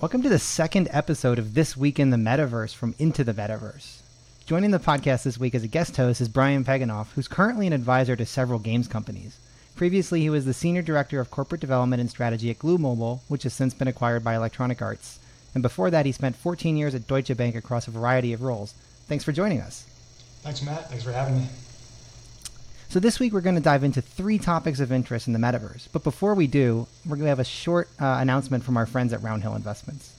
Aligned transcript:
Welcome 0.00 0.22
to 0.22 0.28
the 0.28 0.38
second 0.38 0.88
episode 0.90 1.38
of 1.38 1.54
This 1.54 1.76
Week 1.76 1.98
in 1.98 2.10
the 2.10 2.16
Metaverse 2.16 2.74
from 2.74 2.94
Into 2.98 3.24
the 3.24 3.32
Metaverse. 3.32 4.00
Joining 4.44 4.70
the 4.70 4.78
podcast 4.78 5.22
this 5.22 5.38
week 5.38 5.54
as 5.54 5.62
a 5.62 5.68
guest 5.68 5.96
host 5.96 6.20
is 6.20 6.28
Brian 6.28 6.64
Peganoff, 6.64 7.12
who's 7.12 7.28
currently 7.28 7.66
an 7.66 7.72
advisor 7.72 8.14
to 8.16 8.26
several 8.26 8.58
games 8.58 8.86
companies. 8.88 9.38
Previously, 9.76 10.20
he 10.20 10.28
was 10.28 10.44
the 10.44 10.52
Senior 10.52 10.82
Director 10.82 11.20
of 11.20 11.30
Corporate 11.30 11.60
Development 11.60 12.00
and 12.00 12.10
Strategy 12.10 12.50
at 12.50 12.58
Glu 12.58 12.76
Mobile, 12.76 13.22
which 13.28 13.44
has 13.44 13.54
since 13.54 13.72
been 13.72 13.88
acquired 13.88 14.22
by 14.22 14.34
Electronic 14.34 14.82
Arts. 14.82 15.18
And 15.54 15.62
before 15.62 15.90
that, 15.90 16.06
he 16.06 16.12
spent 16.12 16.36
14 16.36 16.76
years 16.76 16.94
at 16.94 17.06
Deutsche 17.06 17.34
Bank 17.36 17.54
across 17.54 17.88
a 17.88 17.92
variety 17.92 18.32
of 18.32 18.42
roles. 18.42 18.74
Thanks 19.08 19.24
for 19.24 19.32
joining 19.32 19.60
us. 19.60 19.86
Thanks, 20.42 20.60
Matt. 20.62 20.90
Thanks 20.90 21.04
for 21.04 21.12
having 21.12 21.38
me. 21.38 21.46
So, 22.94 23.00
this 23.00 23.18
week 23.18 23.32
we're 23.32 23.40
going 23.40 23.56
to 23.56 23.60
dive 23.60 23.82
into 23.82 24.00
three 24.00 24.38
topics 24.38 24.78
of 24.78 24.92
interest 24.92 25.26
in 25.26 25.32
the 25.32 25.40
metaverse. 25.40 25.88
But 25.92 26.04
before 26.04 26.36
we 26.36 26.46
do, 26.46 26.86
we're 27.04 27.16
going 27.16 27.24
to 27.24 27.30
have 27.30 27.40
a 27.40 27.44
short 27.44 27.88
uh, 28.00 28.18
announcement 28.20 28.62
from 28.62 28.76
our 28.76 28.86
friends 28.86 29.12
at 29.12 29.18
Roundhill 29.18 29.56
Investments. 29.56 30.14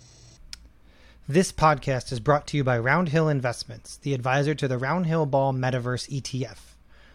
This 1.26 1.54
podcast 1.54 2.12
is 2.12 2.20
brought 2.20 2.48
to 2.48 2.58
you 2.58 2.66
by 2.66 2.78
Roundhill 2.78 3.32
Investments, 3.32 3.96
the 3.96 4.14
advisor 4.14 4.54
to 4.56 4.68
the 4.68 4.78
Roundhill 4.78 5.32
Ball 5.32 5.54
Metaverse 5.54 6.10
ETF. 6.10 6.58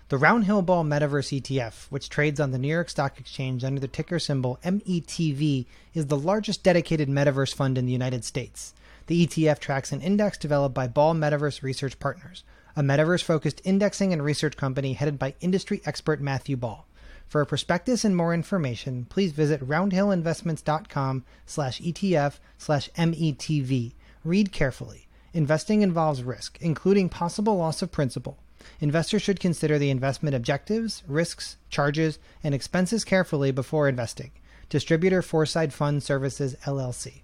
The 0.08 0.16
Roundhill 0.16 0.64
Ball 0.64 0.82
Metaverse 0.82 1.38
ETF, 1.38 1.88
which 1.90 2.08
trades 2.08 2.40
on 2.40 2.52
the 2.52 2.58
New 2.58 2.68
York 2.68 2.88
Stock 2.88 3.20
Exchange 3.20 3.62
under 3.62 3.80
the 3.82 3.86
ticker 3.86 4.18
symbol 4.18 4.58
METV, 4.64 5.66
is 5.92 6.06
the 6.06 6.16
largest 6.16 6.62
dedicated 6.62 7.10
metaverse 7.10 7.54
fund 7.54 7.76
in 7.76 7.84
the 7.84 7.92
United 7.92 8.24
States. 8.24 8.72
The 9.08 9.26
ETF 9.26 9.58
tracks 9.58 9.92
an 9.92 10.00
index 10.00 10.38
developed 10.38 10.74
by 10.74 10.88
Ball 10.88 11.14
Metaverse 11.14 11.62
Research 11.62 11.98
Partners 11.98 12.44
a 12.76 12.82
metaverse 12.82 13.22
focused 13.22 13.60
indexing 13.64 14.12
and 14.12 14.22
research 14.22 14.56
company 14.56 14.92
headed 14.94 15.18
by 15.18 15.34
industry 15.40 15.80
expert 15.84 16.20
Matthew 16.20 16.56
Ball. 16.56 16.86
For 17.26 17.40
a 17.40 17.46
prospectus 17.46 18.04
and 18.04 18.16
more 18.16 18.34
information, 18.34 19.06
please 19.08 19.32
visit 19.32 19.60
roundhillinvestments.com 19.66 21.24
slash 21.46 21.80
ETF 21.80 22.38
slash 22.58 22.90
METV. 22.96 23.92
Read 24.24 24.52
carefully. 24.52 25.06
Investing 25.32 25.82
involves 25.82 26.24
risk, 26.24 26.58
including 26.60 27.08
possible 27.08 27.56
loss 27.56 27.82
of 27.82 27.92
principal. 27.92 28.38
Investors 28.80 29.22
should 29.22 29.38
consider 29.38 29.78
the 29.78 29.90
investment 29.90 30.34
objectives, 30.34 31.02
risks, 31.06 31.56
charges, 31.68 32.18
and 32.42 32.54
expenses 32.54 33.04
carefully 33.04 33.52
before 33.52 33.88
investing. 33.88 34.32
Distributor 34.68 35.22
Foreside 35.22 35.72
Fund 35.72 36.02
Services, 36.02 36.56
LLC. 36.64 37.22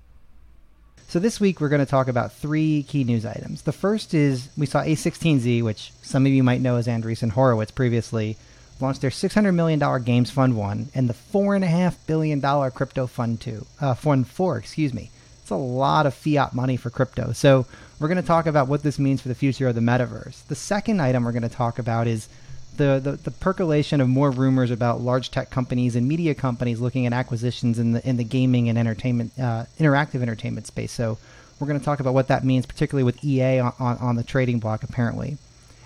So 1.08 1.20
this 1.20 1.38
week 1.38 1.60
we're 1.60 1.68
going 1.68 1.84
to 1.84 1.86
talk 1.86 2.08
about 2.08 2.32
three 2.32 2.82
key 2.82 3.04
news 3.04 3.24
items. 3.24 3.62
The 3.62 3.72
first 3.72 4.12
is 4.12 4.48
we 4.56 4.66
saw 4.66 4.82
A16Z, 4.82 5.62
which 5.62 5.92
some 6.02 6.26
of 6.26 6.32
you 6.32 6.42
might 6.42 6.60
know 6.60 6.76
as 6.76 6.88
Andreessen 6.88 7.30
Horowitz 7.30 7.70
previously, 7.70 8.36
launched 8.80 9.02
their 9.02 9.10
$600 9.10 9.54
million 9.54 10.02
Games 10.02 10.32
Fund 10.32 10.56
1 10.56 10.88
and 10.96 11.08
the 11.08 11.14
$4.5 11.14 11.94
billion 12.08 12.70
Crypto 12.72 13.06
Fund 13.06 13.40
2, 13.40 13.66
uh, 13.80 13.94
Fund 13.94 14.26
4, 14.26 14.58
excuse 14.58 14.92
me. 14.92 15.10
It's 15.42 15.50
a 15.52 15.56
lot 15.56 16.06
of 16.06 16.14
fiat 16.14 16.54
money 16.54 16.76
for 16.76 16.90
crypto. 16.90 17.30
So 17.30 17.66
we're 18.00 18.08
going 18.08 18.20
to 18.20 18.26
talk 18.26 18.46
about 18.46 18.66
what 18.66 18.82
this 18.82 18.98
means 18.98 19.22
for 19.22 19.28
the 19.28 19.36
future 19.36 19.68
of 19.68 19.76
the 19.76 19.80
metaverse. 19.80 20.44
The 20.48 20.56
second 20.56 21.00
item 21.00 21.22
we're 21.22 21.30
going 21.30 21.42
to 21.42 21.48
talk 21.48 21.78
about 21.78 22.08
is 22.08 22.28
the, 22.76 23.00
the, 23.02 23.12
the, 23.12 23.30
percolation 23.30 24.00
of 24.00 24.08
more 24.08 24.30
rumors 24.30 24.70
about 24.70 25.00
large 25.00 25.30
tech 25.30 25.50
companies 25.50 25.96
and 25.96 26.06
media 26.06 26.34
companies 26.34 26.80
looking 26.80 27.06
at 27.06 27.12
acquisitions 27.12 27.78
in 27.78 27.92
the 27.92 28.08
in 28.08 28.16
the 28.16 28.24
gaming 28.24 28.68
and 28.68 28.78
entertainment 28.78 29.32
uh, 29.38 29.64
interactive 29.78 30.22
entertainment 30.22 30.66
space. 30.66 30.92
So 30.92 31.18
we're 31.58 31.66
going 31.66 31.78
to 31.78 31.84
talk 31.84 32.00
about 32.00 32.14
what 32.14 32.28
that 32.28 32.44
means, 32.44 32.66
particularly 32.66 33.04
with 33.04 33.24
EA 33.24 33.60
on, 33.60 33.72
on, 33.78 33.98
on 33.98 34.16
the 34.16 34.22
trading 34.22 34.58
block, 34.58 34.82
apparently. 34.82 35.38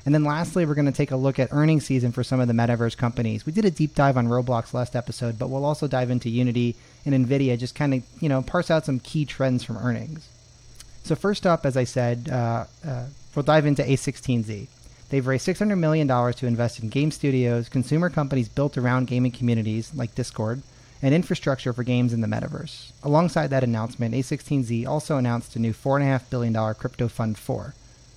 And 0.04 0.14
then 0.14 0.24
lastly, 0.24 0.64
we're 0.64 0.74
going 0.74 0.86
to 0.86 0.92
take 0.92 1.10
a 1.10 1.16
look 1.16 1.38
at 1.38 1.52
earnings 1.52 1.86
season 1.86 2.10
for 2.10 2.24
some 2.24 2.40
of 2.40 2.48
the 2.48 2.54
metaverse 2.54 2.96
companies. 2.96 3.44
We 3.44 3.52
did 3.52 3.64
a 3.64 3.70
deep 3.70 3.94
dive 3.94 4.16
on 4.16 4.28
Roblox 4.28 4.72
last 4.72 4.96
episode, 4.96 5.38
but 5.38 5.50
we'll 5.50 5.64
also 5.64 5.86
dive 5.86 6.10
into 6.10 6.30
Unity 6.30 6.74
and 7.04 7.14
Nvidia, 7.14 7.58
just 7.58 7.74
kind 7.74 7.94
of 7.94 8.02
you 8.20 8.28
know 8.28 8.42
parse 8.42 8.70
out 8.70 8.86
some 8.86 9.00
key 9.00 9.24
trends 9.24 9.62
from 9.62 9.76
earnings. 9.76 10.28
So 11.04 11.14
first 11.14 11.46
up, 11.46 11.66
as 11.66 11.76
I 11.76 11.84
said, 11.84 12.28
uh, 12.30 12.64
uh, 12.86 13.06
we'll 13.34 13.42
dive 13.42 13.66
into 13.66 13.82
A16Z. 13.82 14.68
They've 15.10 15.26
raised 15.26 15.46
$600 15.46 15.76
million 15.76 16.06
to 16.06 16.46
invest 16.46 16.80
in 16.80 16.88
game 16.88 17.10
studios, 17.10 17.68
consumer 17.68 18.10
companies 18.10 18.48
built 18.48 18.78
around 18.78 19.08
gaming 19.08 19.32
communities 19.32 19.92
like 19.92 20.14
Discord, 20.14 20.62
and 21.02 21.12
infrastructure 21.12 21.72
for 21.72 21.82
games 21.82 22.12
in 22.12 22.20
the 22.20 22.28
metaverse. 22.28 22.92
Alongside 23.02 23.48
that 23.48 23.64
announcement, 23.64 24.14
A16Z 24.14 24.86
also 24.86 25.16
announced 25.16 25.56
a 25.56 25.58
new 25.58 25.72
$4.5 25.72 26.30
billion 26.30 26.74
crypto 26.74 27.08
fund 27.08 27.36
4. 27.36 27.74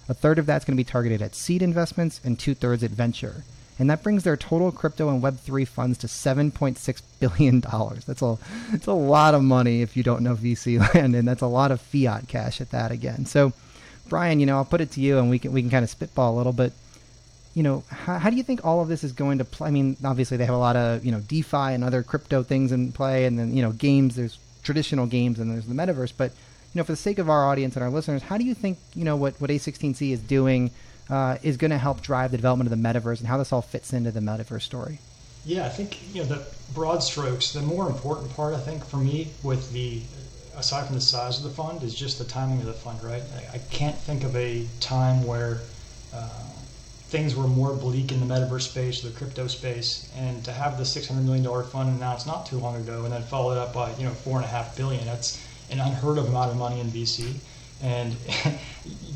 A 0.07 0.13
third 0.13 0.37
of 0.37 0.45
that's 0.45 0.65
going 0.65 0.77
to 0.77 0.83
be 0.83 0.89
targeted 0.89 1.21
at 1.21 1.33
seed 1.33 1.63
investments 1.63 2.21
and 2.23 2.37
two 2.37 2.53
thirds 2.53 2.83
at 2.83 2.91
venture. 2.91 3.43
And 3.79 3.89
that 3.89 4.03
brings 4.03 4.23
their 4.23 4.37
total 4.37 4.71
crypto 4.71 5.09
and 5.09 5.23
Web3 5.23 5.67
funds 5.67 5.97
to 5.99 6.07
$7.6 6.07 7.01
billion. 7.19 7.61
That's 8.05 8.21
a, 8.21 8.37
that's 8.71 8.85
a 8.85 8.93
lot 8.93 9.33
of 9.33 9.41
money 9.41 9.81
if 9.81 9.97
you 9.97 10.03
don't 10.03 10.21
know 10.21 10.35
VC 10.35 10.77
land, 10.93 11.15
and 11.15 11.27
that's 11.27 11.41
a 11.41 11.47
lot 11.47 11.71
of 11.71 11.81
fiat 11.81 12.27
cash 12.27 12.61
at 12.61 12.69
that 12.69 12.91
again. 12.91 13.25
So, 13.25 13.53
Brian, 14.09 14.39
you 14.39 14.45
know, 14.45 14.57
I'll 14.57 14.65
put 14.65 14.81
it 14.81 14.91
to 14.91 15.01
you 15.01 15.17
and 15.17 15.29
we 15.29 15.39
can, 15.39 15.53
we 15.53 15.61
can 15.61 15.71
kind 15.71 15.83
of 15.83 15.89
spitball 15.89 16.35
a 16.35 16.37
little 16.37 16.53
bit 16.53 16.73
you 17.53 17.61
know, 17.61 17.83
how, 17.89 18.17
how, 18.17 18.29
do 18.29 18.35
you 18.35 18.43
think 18.43 18.65
all 18.65 18.81
of 18.81 18.87
this 18.87 19.03
is 19.03 19.11
going 19.11 19.37
to 19.37 19.45
play? 19.45 19.67
I 19.67 19.71
mean, 19.71 19.95
obviously 20.03 20.37
they 20.37 20.45
have 20.45 20.55
a 20.55 20.59
lot 20.59 20.75
of, 20.75 21.05
you 21.05 21.11
know, 21.11 21.19
DeFi 21.19 21.73
and 21.73 21.83
other 21.83 22.01
crypto 22.01 22.41
things 22.41 22.71
in 22.71 22.91
play, 22.91 23.25
and 23.25 23.37
then, 23.37 23.55
you 23.55 23.61
know, 23.61 23.71
games, 23.71 24.15
there's 24.15 24.39
traditional 24.63 25.05
games 25.05 25.39
and 25.39 25.51
there's 25.51 25.67
the 25.67 25.75
metaverse. 25.75 26.13
But, 26.15 26.31
you 26.31 26.79
know, 26.79 26.83
for 26.83 26.93
the 26.93 26.97
sake 26.97 27.19
of 27.19 27.29
our 27.29 27.47
audience 27.47 27.75
and 27.75 27.83
our 27.83 27.91
listeners, 27.91 28.23
how 28.23 28.37
do 28.37 28.43
you 28.43 28.55
think, 28.55 28.79
you 28.95 29.03
know, 29.03 29.15
what, 29.15 29.39
what 29.39 29.51
A16Z 29.51 30.11
is 30.11 30.19
doing 30.19 30.71
uh, 31.09 31.37
is 31.43 31.57
going 31.57 31.71
to 31.71 31.77
help 31.77 32.01
drive 32.01 32.31
the 32.31 32.37
development 32.37 32.71
of 32.71 32.81
the 32.81 32.83
metaverse 32.87 33.19
and 33.19 33.27
how 33.27 33.37
this 33.37 33.53
all 33.53 33.61
fits 33.61 33.93
into 33.93 34.09
the 34.09 34.19
metaverse 34.19 34.63
story? 34.63 34.99
Yeah, 35.45 35.65
I 35.65 35.69
think, 35.69 35.99
you 36.15 36.23
know, 36.23 36.27
the 36.27 36.47
broad 36.73 37.03
strokes, 37.03 37.53
the 37.53 37.61
more 37.61 37.87
important 37.87 38.33
part, 38.33 38.53
I 38.53 38.59
think, 38.59 38.83
for 38.83 38.97
me 38.97 39.27
with 39.43 39.71
the, 39.73 40.01
aside 40.57 40.85
from 40.85 40.95
the 40.95 41.01
size 41.01 41.37
of 41.37 41.43
the 41.43 41.49
fund, 41.49 41.83
is 41.83 41.93
just 41.93 42.17
the 42.17 42.25
timing 42.25 42.59
of 42.61 42.65
the 42.65 42.73
fund, 42.73 43.03
right? 43.03 43.21
I, 43.35 43.55
I 43.55 43.57
can't 43.69 43.97
think 43.97 44.23
of 44.23 44.35
a 44.35 44.65
time 44.79 45.23
where, 45.25 45.59
uh, 46.13 46.29
things 47.13 47.35
were 47.35 47.47
more 47.47 47.75
bleak 47.75 48.11
in 48.11 48.19
the 48.19 48.25
metaverse 48.25 48.63
space, 48.63 49.01
the 49.01 49.11
crypto 49.11 49.45
space, 49.45 50.11
and 50.17 50.43
to 50.43 50.51
have 50.51 50.79
the 50.79 50.83
six 50.83 51.07
hundred 51.07 51.23
million 51.23 51.43
dollar 51.43 51.63
fund 51.63 51.95
announced 51.95 52.25
not 52.25 52.43
too 52.47 52.57
long 52.57 52.75
ago, 52.75 53.03
and 53.03 53.13
then 53.13 53.21
followed 53.21 53.55
up 53.55 53.71
by 53.71 53.93
you 53.97 54.03
know 54.03 54.11
four 54.11 54.37
and 54.37 54.45
a 54.45 54.47
half 54.47 54.75
billion. 54.75 55.05
That's 55.05 55.39
an 55.69 55.79
unheard 55.79 56.17
of 56.17 56.27
amount 56.27 56.49
of 56.49 56.57
money 56.57 56.79
in 56.79 56.87
VC, 56.87 57.35
and 57.83 58.17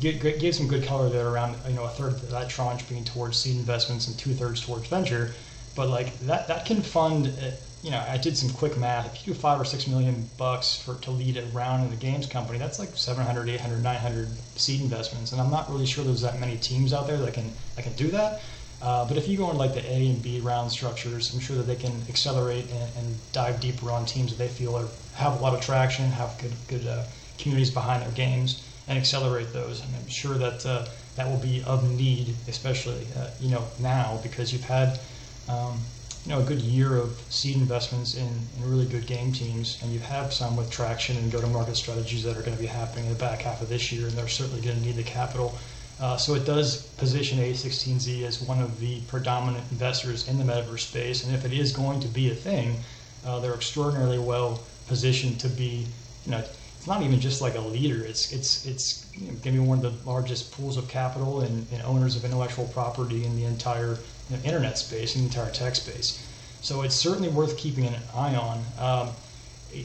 gave 0.00 0.54
some 0.54 0.68
good 0.68 0.84
color 0.84 1.08
there 1.08 1.28
around 1.28 1.56
you 1.66 1.74
know 1.74 1.82
a 1.82 1.88
third 1.88 2.12
of 2.12 2.30
that 2.30 2.48
tranche 2.48 2.88
being 2.88 3.04
towards 3.04 3.36
seed 3.36 3.56
investments 3.56 4.06
and 4.06 4.16
two 4.16 4.32
thirds 4.32 4.64
towards 4.64 4.86
venture. 4.86 5.34
But 5.74 5.88
like 5.88 6.16
that 6.20 6.46
that 6.46 6.66
can 6.66 6.82
fund 6.82 7.26
uh, 7.26 7.50
you 7.88 7.94
know, 7.94 8.04
I 8.06 8.18
did 8.18 8.36
some 8.36 8.50
quick 8.50 8.76
math. 8.76 9.06
If 9.06 9.26
you 9.26 9.32
do 9.32 9.40
five 9.40 9.58
or 9.58 9.64
six 9.64 9.86
million 9.86 10.28
bucks 10.36 10.76
for 10.76 10.96
to 10.96 11.10
lead 11.10 11.38
a 11.38 11.46
round 11.46 11.84
in 11.84 11.88
the 11.88 11.96
games 11.96 12.26
company, 12.26 12.58
that's 12.58 12.78
like 12.78 12.90
700, 12.94 13.48
800, 13.48 13.82
900 13.82 14.28
seed 14.56 14.82
investments. 14.82 15.32
And 15.32 15.40
I'm 15.40 15.50
not 15.50 15.70
really 15.70 15.86
sure 15.86 16.04
there's 16.04 16.20
that 16.20 16.38
many 16.38 16.58
teams 16.58 16.92
out 16.92 17.06
there 17.06 17.16
that 17.16 17.32
can 17.32 17.50
that 17.76 17.84
can 17.84 17.94
do 17.94 18.08
that. 18.08 18.42
Uh, 18.82 19.08
but 19.08 19.16
if 19.16 19.26
you 19.26 19.38
go 19.38 19.50
in 19.50 19.56
like 19.56 19.72
the 19.72 19.82
A 19.90 20.10
and 20.10 20.22
B 20.22 20.38
round 20.38 20.70
structures, 20.70 21.32
I'm 21.32 21.40
sure 21.40 21.56
that 21.56 21.62
they 21.62 21.76
can 21.76 22.02
accelerate 22.10 22.66
and, 22.70 22.90
and 22.98 23.16
dive 23.32 23.58
deeper 23.58 23.90
on 23.90 24.04
teams 24.04 24.36
that 24.36 24.36
they 24.36 24.52
feel 24.52 24.76
are, 24.76 24.88
have 25.14 25.40
a 25.40 25.42
lot 25.42 25.54
of 25.54 25.62
traction, 25.62 26.10
have 26.10 26.36
good 26.36 26.52
good 26.68 26.86
uh, 26.86 27.04
communities 27.38 27.70
behind 27.70 28.02
their 28.02 28.10
games, 28.10 28.68
and 28.86 28.98
accelerate 28.98 29.54
those. 29.54 29.80
And 29.80 29.96
I'm 29.96 30.10
sure 30.10 30.36
that 30.36 30.66
uh, 30.66 30.84
that 31.16 31.26
will 31.26 31.38
be 31.38 31.64
of 31.66 31.90
need, 31.90 32.34
especially 32.48 33.06
uh, 33.16 33.30
you 33.40 33.48
know 33.48 33.64
now 33.78 34.20
because 34.22 34.52
you've 34.52 34.64
had. 34.64 35.00
Um, 35.48 35.80
you 36.28 36.34
know 36.34 36.40
a 36.40 36.44
good 36.44 36.60
year 36.60 36.94
of 36.94 37.18
seed 37.30 37.56
investments 37.56 38.14
in, 38.14 38.28
in 38.58 38.70
really 38.70 38.84
good 38.84 39.06
game 39.06 39.32
teams, 39.32 39.78
and 39.82 39.90
you 39.90 39.98
have 39.98 40.30
some 40.30 40.58
with 40.58 40.70
traction 40.70 41.16
and 41.16 41.32
go-to-market 41.32 41.74
strategies 41.74 42.22
that 42.22 42.36
are 42.36 42.42
going 42.42 42.54
to 42.54 42.60
be 42.60 42.66
happening 42.66 43.06
in 43.06 43.12
the 43.14 43.18
back 43.18 43.40
half 43.40 43.62
of 43.62 43.70
this 43.70 43.90
year, 43.90 44.06
and 44.06 44.14
they're 44.14 44.28
certainly 44.28 44.60
going 44.60 44.78
to 44.78 44.84
need 44.84 44.96
the 44.96 45.02
capital. 45.02 45.56
Uh, 45.98 46.18
so 46.18 46.34
it 46.34 46.44
does 46.44 46.82
position 46.98 47.38
A16Z 47.38 48.24
as 48.24 48.42
one 48.42 48.60
of 48.60 48.78
the 48.78 49.00
predominant 49.08 49.64
investors 49.70 50.28
in 50.28 50.36
the 50.36 50.44
metaverse 50.44 50.80
space, 50.80 51.24
and 51.24 51.34
if 51.34 51.46
it 51.46 51.52
is 51.54 51.72
going 51.72 51.98
to 52.00 52.08
be 52.08 52.30
a 52.30 52.34
thing, 52.34 52.76
uh, 53.24 53.40
they're 53.40 53.54
extraordinarily 53.54 54.18
well 54.18 54.60
positioned 54.86 55.40
to 55.40 55.48
be, 55.48 55.86
you 56.26 56.30
know, 56.30 56.44
it's 56.76 56.86
not 56.86 57.00
even 57.00 57.20
just 57.20 57.40
like 57.40 57.54
a 57.54 57.60
leader. 57.60 58.04
It's 58.04 58.32
it's 58.32 58.66
it's 58.66 59.10
you 59.16 59.28
know, 59.28 59.32
going 59.32 59.42
to 59.42 59.52
be 59.52 59.58
one 59.60 59.84
of 59.84 60.04
the 60.04 60.08
largest 60.10 60.52
pools 60.52 60.76
of 60.76 60.88
capital 60.88 61.40
and, 61.40 61.66
and 61.72 61.82
owners 61.82 62.16
of 62.16 62.24
intellectual 62.24 62.66
property 62.66 63.24
in 63.24 63.34
the 63.34 63.44
entire 63.44 63.96
you 64.28 64.36
know, 64.36 64.42
internet 64.42 64.78
space 64.78 65.14
and 65.14 65.24
the 65.24 65.28
entire 65.28 65.52
tech 65.52 65.74
space. 65.76 66.24
So 66.60 66.82
it's 66.82 66.94
certainly 66.94 67.28
worth 67.28 67.56
keeping 67.56 67.86
an 67.86 67.94
eye 68.14 68.34
on. 68.34 68.64
Um, 68.78 69.14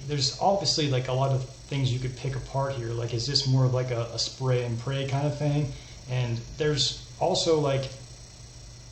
there's 0.08 0.40
obviously 0.40 0.90
like 0.90 1.08
a 1.08 1.14
lot 1.14 1.32
of 1.32 1.48
things 1.50 1.94
you 1.94 2.00
could 2.00 2.16
pick 2.18 2.36
apart 2.36 2.74
here. 2.74 2.90
Like, 2.90 3.14
is 3.14 3.28
this 3.28 3.48
more 3.48 3.66
of 3.66 3.74
like 3.74 3.92
a, 3.92 4.04
a 4.14 4.20
spray 4.20 4.64
and 4.64 4.80
pray 4.80 5.08
kind 5.08 5.28
of 5.28 5.38
thing? 5.38 5.72
And 6.10 6.40
there's 6.58 7.06
also 7.20 7.60
like 7.60 7.90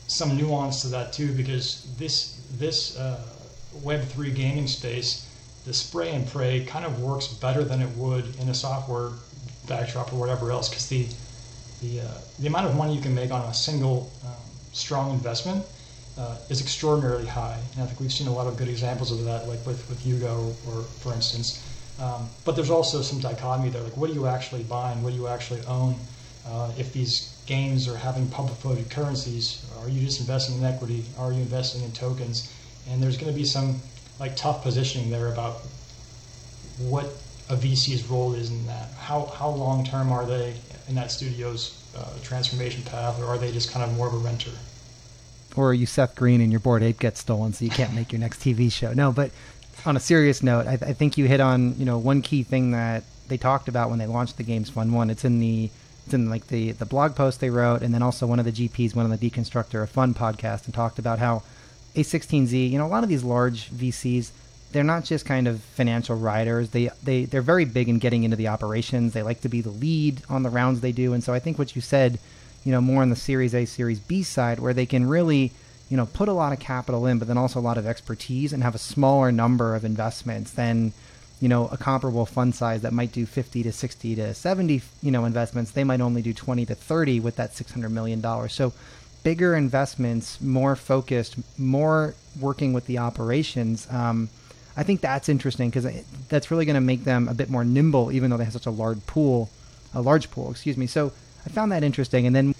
some 0.06 0.36
nuance 0.36 0.82
to 0.82 0.88
that 0.88 1.12
too, 1.12 1.32
because 1.32 1.86
this 1.98 2.40
this 2.58 2.96
uh, 2.98 3.20
Web3 3.78 4.34
gaming 4.34 4.66
space, 4.66 5.28
the 5.64 5.72
spray 5.72 6.14
and 6.14 6.26
pray 6.26 6.64
kind 6.64 6.84
of 6.84 7.00
works 7.00 7.28
better 7.28 7.64
than 7.64 7.80
it 7.80 7.90
would 7.96 8.36
in 8.40 8.48
a 8.48 8.54
software 8.54 9.10
backdrop 9.66 10.12
or 10.12 10.16
whatever 10.16 10.50
else, 10.50 10.68
because 10.68 10.88
the 10.88 11.06
the 11.80 12.00
uh, 12.00 12.18
the 12.38 12.46
amount 12.46 12.66
of 12.66 12.76
money 12.76 12.94
you 12.94 13.00
can 13.00 13.14
make 13.14 13.30
on 13.30 13.42
a 13.48 13.54
single 13.54 14.10
um, 14.24 14.32
strong 14.72 15.10
investment 15.10 15.64
uh, 16.18 16.36
is 16.50 16.60
extraordinarily 16.60 17.26
high. 17.26 17.58
And 17.74 17.82
I 17.82 17.86
think 17.86 18.00
we've 18.00 18.12
seen 18.12 18.26
a 18.26 18.32
lot 18.32 18.46
of 18.46 18.56
good 18.56 18.68
examples 18.68 19.12
of 19.12 19.24
that, 19.24 19.48
like 19.48 19.64
with, 19.66 19.88
with 19.88 20.04
Yuga, 20.04 20.30
or, 20.30 20.54
or 20.68 20.82
for 20.82 21.14
instance. 21.14 21.66
Um, 22.00 22.28
but 22.44 22.56
there's 22.56 22.70
also 22.70 23.02
some 23.02 23.20
dichotomy 23.20 23.70
there. 23.70 23.82
Like, 23.82 23.96
what 23.96 24.10
are 24.10 24.14
you 24.14 24.26
actually 24.26 24.62
buying? 24.64 25.02
What 25.02 25.10
do 25.10 25.16
you 25.16 25.28
actually 25.28 25.64
own? 25.66 25.96
Uh, 26.46 26.72
if 26.76 26.92
these 26.92 27.40
games 27.46 27.86
are 27.86 27.96
having 27.96 28.28
public 28.28 28.56
voted 28.58 28.90
currencies, 28.90 29.64
are 29.80 29.88
you 29.88 30.00
just 30.00 30.20
investing 30.20 30.58
in 30.58 30.64
equity? 30.64 31.04
Are 31.18 31.32
you 31.32 31.40
investing 31.40 31.82
in 31.82 31.92
tokens? 31.92 32.52
And 32.88 33.02
there's 33.02 33.16
going 33.16 33.32
to 33.32 33.38
be 33.38 33.44
some 33.44 33.80
like 34.18 34.34
tough 34.36 34.62
positioning 34.62 35.10
there 35.10 35.32
about 35.32 35.62
what 36.78 37.06
a 37.48 37.54
VC's 37.56 38.04
role 38.08 38.34
is 38.34 38.50
in 38.50 38.66
that. 38.66 38.90
How 38.98 39.26
how 39.26 39.50
long 39.50 39.84
term 39.84 40.10
are 40.10 40.26
they 40.26 40.54
in 40.88 40.94
that 40.96 41.10
studio's 41.10 41.81
uh, 41.96 42.04
transformation 42.22 42.82
path, 42.82 43.20
or 43.20 43.26
are 43.26 43.38
they 43.38 43.52
just 43.52 43.70
kind 43.70 43.84
of 43.84 43.96
more 43.96 44.06
of 44.06 44.14
a 44.14 44.18
renter? 44.18 44.52
Or 45.56 45.70
are 45.70 45.74
you 45.74 45.86
Seth 45.86 46.14
Green 46.14 46.40
and 46.40 46.50
your 46.50 46.60
Bored 46.60 46.82
Ape 46.82 46.98
gets 46.98 47.20
stolen, 47.20 47.52
so 47.52 47.64
you 47.64 47.70
can't 47.70 47.94
make 47.94 48.12
your 48.12 48.20
next 48.20 48.40
TV 48.40 48.72
show? 48.72 48.92
No, 48.92 49.12
but 49.12 49.30
on 49.84 49.96
a 49.96 50.00
serious 50.00 50.42
note, 50.42 50.66
I, 50.66 50.74
I, 50.74 50.92
think 50.92 51.18
you 51.18 51.26
hit 51.26 51.40
on 51.40 51.78
you 51.78 51.84
know 51.84 51.98
one 51.98 52.22
key 52.22 52.42
thing 52.42 52.70
that 52.70 53.04
they 53.28 53.36
talked 53.36 53.68
about 53.68 53.90
when 53.90 53.98
they 53.98 54.06
launched 54.06 54.36
the 54.36 54.42
Games 54.42 54.70
Fund 54.70 54.94
One. 54.94 55.10
It's 55.10 55.24
in 55.24 55.40
the 55.40 55.70
it's 56.04 56.14
in 56.14 56.30
like 56.30 56.48
the 56.48 56.72
the 56.72 56.86
blog 56.86 57.14
post 57.14 57.40
they 57.40 57.50
wrote, 57.50 57.82
and 57.82 57.92
then 57.92 58.02
also 58.02 58.26
one 58.26 58.38
of 58.38 58.44
the 58.44 58.52
GPs 58.52 58.94
went 58.94 59.10
on 59.10 59.16
the 59.16 59.30
Deconstructor 59.30 59.82
of 59.82 59.90
Fun 59.90 60.14
podcast 60.14 60.64
and 60.64 60.74
talked 60.74 60.98
about 60.98 61.18
how 61.18 61.42
A16Z. 61.94 62.70
You 62.70 62.78
know, 62.78 62.86
a 62.86 62.88
lot 62.88 63.02
of 63.02 63.08
these 63.08 63.24
large 63.24 63.70
VCs, 63.70 64.30
they're 64.72 64.84
not 64.84 65.04
just 65.04 65.24
kind 65.26 65.46
of 65.46 65.60
financial 65.60 66.16
riders. 66.16 66.70
They 66.70 66.90
they 67.02 67.24
they're 67.24 67.42
very 67.42 67.64
big 67.64 67.88
in 67.88 67.98
getting 67.98 68.24
into 68.24 68.36
the 68.36 68.48
operations. 68.48 69.12
They 69.12 69.22
like 69.22 69.40
to 69.42 69.48
be 69.48 69.60
the 69.60 69.70
lead 69.70 70.22
on 70.28 70.42
the 70.42 70.50
rounds 70.50 70.80
they 70.80 70.92
do, 70.92 71.12
and 71.12 71.22
so 71.22 71.32
I 71.32 71.38
think 71.38 71.58
what 71.58 71.76
you 71.76 71.82
said, 71.82 72.18
you 72.64 72.72
know, 72.72 72.80
more 72.80 73.02
on 73.02 73.10
the 73.10 73.16
Series 73.16 73.54
A, 73.54 73.64
Series 73.64 74.00
B 74.00 74.22
side, 74.22 74.58
where 74.58 74.74
they 74.74 74.86
can 74.86 75.08
really 75.08 75.52
you 75.92 75.98
know, 75.98 76.06
put 76.06 76.26
a 76.26 76.32
lot 76.32 76.54
of 76.54 76.58
capital 76.58 77.04
in, 77.04 77.18
but 77.18 77.28
then 77.28 77.36
also 77.36 77.60
a 77.60 77.68
lot 77.68 77.76
of 77.76 77.86
expertise 77.86 78.54
and 78.54 78.62
have 78.62 78.74
a 78.74 78.78
smaller 78.78 79.30
number 79.30 79.74
of 79.74 79.84
investments 79.84 80.50
than, 80.50 80.90
you 81.38 81.50
know, 81.50 81.68
a 81.68 81.76
comparable 81.76 82.24
fund 82.24 82.54
size 82.54 82.80
that 82.80 82.94
might 82.94 83.12
do 83.12 83.26
50 83.26 83.62
to 83.62 83.70
60 83.70 84.14
to 84.14 84.32
70, 84.32 84.80
you 85.02 85.10
know, 85.10 85.26
investments. 85.26 85.72
They 85.72 85.84
might 85.84 86.00
only 86.00 86.22
do 86.22 86.32
20 86.32 86.64
to 86.64 86.74
30 86.74 87.20
with 87.20 87.36
that 87.36 87.52
$600 87.52 87.90
million. 87.90 88.22
So 88.48 88.72
bigger 89.22 89.54
investments, 89.54 90.40
more 90.40 90.76
focused, 90.76 91.36
more 91.58 92.14
working 92.40 92.72
with 92.72 92.86
the 92.86 92.96
operations. 92.96 93.86
Um, 93.90 94.30
I 94.76 94.82
think 94.82 95.00
that's 95.00 95.28
interesting 95.28 95.70
because 95.70 95.86
that's 96.28 96.50
really 96.50 96.64
going 96.64 96.74
to 96.74 96.80
make 96.80 97.04
them 97.04 97.28
a 97.28 97.34
bit 97.34 97.50
more 97.50 97.64
nimble, 97.64 98.10
even 98.12 98.30
though 98.30 98.36
they 98.36 98.44
have 98.44 98.52
such 98.52 98.66
a 98.66 98.70
large 98.70 99.04
pool, 99.06 99.50
a 99.94 100.00
large 100.00 100.30
pool, 100.30 100.50
excuse 100.50 100.76
me. 100.76 100.86
So 100.86 101.12
I 101.44 101.50
found 101.50 101.72
that 101.72 101.84
interesting. 101.84 102.26
And 102.26 102.34
then 102.34 102.54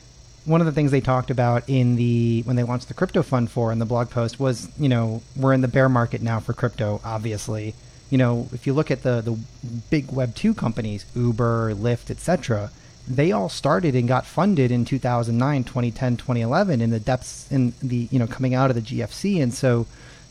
one 0.44 0.60
of 0.60 0.66
the 0.66 0.72
things 0.72 0.90
they 0.90 1.00
talked 1.00 1.30
about 1.30 1.68
in 1.68 1.96
the 1.96 2.42
when 2.44 2.56
they 2.56 2.62
launched 2.62 2.88
the 2.88 2.94
crypto 2.94 3.22
fund 3.22 3.50
four 3.50 3.70
in 3.72 3.78
the 3.78 3.86
blog 3.86 4.10
post 4.10 4.40
was 4.40 4.68
you 4.78 4.88
know 4.88 5.22
we're 5.36 5.52
in 5.52 5.60
the 5.60 5.68
bear 5.68 5.88
market 5.88 6.20
now 6.20 6.40
for 6.40 6.52
crypto 6.52 7.00
obviously 7.04 7.74
you 8.10 8.18
know 8.18 8.48
if 8.52 8.66
you 8.66 8.72
look 8.72 8.90
at 8.90 9.02
the 9.02 9.20
the 9.20 9.38
big 9.90 10.10
web 10.10 10.34
2 10.34 10.52
companies 10.54 11.06
uber 11.14 11.72
lyft 11.74 12.10
etc 12.10 12.70
they 13.06 13.30
all 13.30 13.48
started 13.48 13.94
and 13.94 14.08
got 14.08 14.26
funded 14.26 14.70
in 14.70 14.84
2009 14.84 15.64
2010 15.64 16.16
2011 16.16 16.80
in 16.80 16.90
the 16.90 17.00
depths 17.00 17.50
in 17.52 17.72
the 17.80 18.08
you 18.10 18.18
know 18.18 18.26
coming 18.26 18.54
out 18.54 18.70
of 18.70 18.76
the 18.76 18.82
gfc 18.82 19.40
and 19.40 19.54
so 19.54 19.86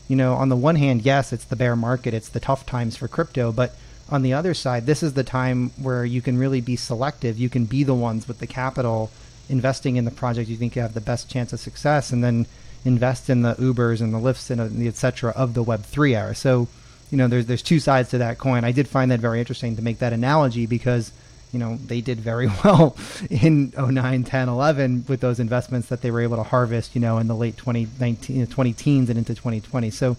you 0.08 0.16
know 0.16 0.34
on 0.34 0.48
the 0.48 0.56
one 0.56 0.76
hand 0.76 1.02
yes 1.02 1.32
it's 1.32 1.44
the 1.44 1.56
bear 1.56 1.76
market 1.76 2.14
it's 2.14 2.28
the 2.28 2.40
tough 2.40 2.66
times 2.66 2.96
for 2.96 3.08
crypto 3.08 3.52
but 3.52 3.74
on 4.10 4.22
the 4.22 4.32
other 4.32 4.52
side 4.54 4.86
this 4.86 5.02
is 5.02 5.14
the 5.14 5.24
time 5.24 5.70
where 5.80 6.04
you 6.04 6.20
can 6.20 6.38
really 6.38 6.60
be 6.60 6.76
selective 6.76 7.38
you 7.38 7.48
can 7.48 7.64
be 7.64 7.84
the 7.84 7.94
ones 7.94 8.28
with 8.28 8.38
the 8.38 8.46
capital 8.46 9.10
investing 9.48 9.96
in 9.96 10.04
the 10.04 10.10
project 10.10 10.48
you 10.48 10.56
think 10.56 10.74
you 10.74 10.82
have 10.82 10.94
the 10.94 11.00
best 11.00 11.30
chance 11.30 11.52
of 11.52 11.60
success, 11.60 12.10
and 12.10 12.24
then 12.24 12.46
invest 12.84 13.30
in 13.30 13.42
the 13.42 13.54
Ubers 13.54 14.00
and 14.00 14.12
the 14.12 14.18
Lyfts 14.18 14.50
and 14.50 14.60
uh, 14.60 14.68
the 14.68 14.88
et 14.88 14.96
cetera 14.96 15.30
of 15.32 15.54
the 15.54 15.62
Web 15.62 15.84
three 15.84 16.16
era. 16.16 16.34
So, 16.34 16.68
you 17.10 17.18
know, 17.18 17.28
there's 17.28 17.46
there's 17.46 17.62
two 17.62 17.78
sides 17.78 18.10
to 18.10 18.18
that 18.18 18.38
coin. 18.38 18.64
I 18.64 18.72
did 18.72 18.88
find 18.88 19.10
that 19.10 19.20
very 19.20 19.38
interesting 19.38 19.76
to 19.76 19.82
make 19.82 19.98
that 19.98 20.12
analogy 20.12 20.66
because 20.66 21.12
you 21.52 21.58
know 21.58 21.76
they 21.86 22.00
did 22.00 22.18
very 22.18 22.48
well 22.64 22.96
in 23.30 23.72
09 23.76 24.24
10 24.24 24.48
11 24.48 25.04
with 25.08 25.20
those 25.20 25.38
investments 25.38 25.88
that 25.88 26.00
they 26.02 26.10
were 26.10 26.20
able 26.20 26.36
to 26.36 26.42
harvest 26.42 26.94
you 26.94 27.00
know 27.00 27.18
in 27.18 27.28
the 27.28 27.36
late 27.36 27.56
2019 27.56 28.42
uh, 28.42 28.46
20 28.46 28.72
teens 28.72 29.10
and 29.10 29.18
into 29.18 29.34
2020 29.34 29.90
so 29.90 30.16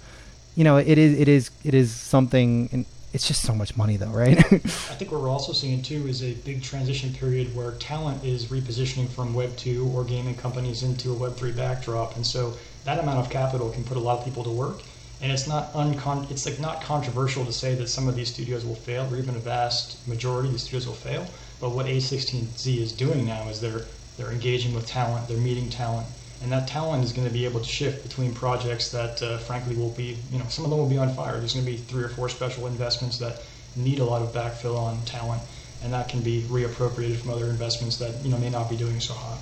you 0.55 0.63
know 0.63 0.77
it 0.77 0.97
is 0.97 1.19
it 1.19 1.27
is 1.27 1.51
it 1.63 1.73
is 1.73 1.91
something 1.91 2.69
and 2.71 2.85
it's 3.13 3.27
just 3.27 3.43
so 3.43 3.53
much 3.53 3.77
money, 3.77 3.95
though, 3.95 4.07
right? 4.07 4.37
I 4.53 4.57
think 4.57 5.11
what 5.11 5.21
we're 5.21 5.29
also 5.29 5.53
seeing 5.53 5.83
too 5.83 6.07
is 6.07 6.23
a 6.23 6.33
big 6.33 6.63
transition 6.63 7.13
period 7.13 7.55
where 7.55 7.71
talent 7.73 8.23
is 8.25 8.45
repositioning 8.45 9.07
from 9.07 9.35
Web 9.35 9.55
two 9.55 9.87
or 9.95 10.03
gaming 10.03 10.35
companies 10.35 10.81
into 10.81 11.11
a 11.11 11.13
Web 11.13 11.35
three 11.35 11.51
backdrop, 11.51 12.15
and 12.15 12.25
so 12.25 12.55
that 12.85 12.99
amount 12.99 13.19
of 13.19 13.29
capital 13.29 13.69
can 13.69 13.83
put 13.83 13.97
a 13.97 13.99
lot 13.99 14.17
of 14.17 14.25
people 14.25 14.43
to 14.43 14.49
work. 14.49 14.81
And 15.23 15.31
it's 15.31 15.47
not 15.47 15.71
uncon- 15.71 16.29
it's 16.29 16.45
like 16.45 16.59
not 16.59 16.81
controversial 16.81 17.45
to 17.45 17.53
say 17.53 17.75
that 17.75 17.87
some 17.87 18.09
of 18.09 18.15
these 18.17 18.27
studios 18.27 18.65
will 18.65 18.75
fail, 18.75 19.07
or 19.09 19.17
even 19.17 19.37
a 19.37 19.39
vast 19.39 20.05
majority 20.05 20.49
of 20.49 20.53
the 20.53 20.59
studios 20.59 20.85
will 20.85 20.95
fail. 20.95 21.25
But 21.61 21.69
what 21.69 21.85
A16Z 21.85 22.81
is 22.81 22.91
doing 22.91 23.25
now 23.25 23.47
is 23.47 23.61
they're 23.61 23.85
they're 24.17 24.33
engaging 24.33 24.73
with 24.75 24.85
talent, 24.85 25.29
they're 25.29 25.37
meeting 25.37 25.69
talent, 25.69 26.07
and 26.41 26.51
that 26.51 26.67
talent 26.67 27.05
is 27.05 27.13
going 27.13 27.25
to 27.25 27.33
be 27.33 27.45
able 27.45 27.61
to 27.61 27.69
shift 27.69 28.03
between 28.03 28.33
projects 28.33 28.91
that, 28.91 29.23
uh, 29.23 29.37
frankly, 29.37 29.77
will 29.77 29.91
be, 29.91 30.17
you 30.29 30.39
know, 30.39 30.45
some 30.49 30.65
of 30.65 30.71
them 30.71 30.77
will 30.77 30.89
be 30.89 30.97
on 30.97 31.09
fire. 31.15 31.37
There's 31.39 31.53
going 31.53 31.65
to 31.65 31.71
be 31.71 31.77
three 31.77 32.03
or 32.03 32.09
four 32.09 32.27
special 32.27 32.67
investments 32.67 33.17
that 33.19 33.41
need 33.77 33.99
a 33.99 34.03
lot 34.03 34.21
of 34.21 34.33
backfill 34.33 34.77
on 34.77 35.05
talent, 35.05 35.41
and 35.81 35.93
that 35.93 36.09
can 36.09 36.21
be 36.21 36.41
reappropriated 36.49 37.15
from 37.15 37.31
other 37.31 37.49
investments 37.49 37.95
that, 37.97 38.13
you 38.25 38.29
know, 38.29 38.37
may 38.37 38.49
not 38.49 38.69
be 38.69 38.75
doing 38.75 38.99
so 38.99 39.13
hot. 39.13 39.39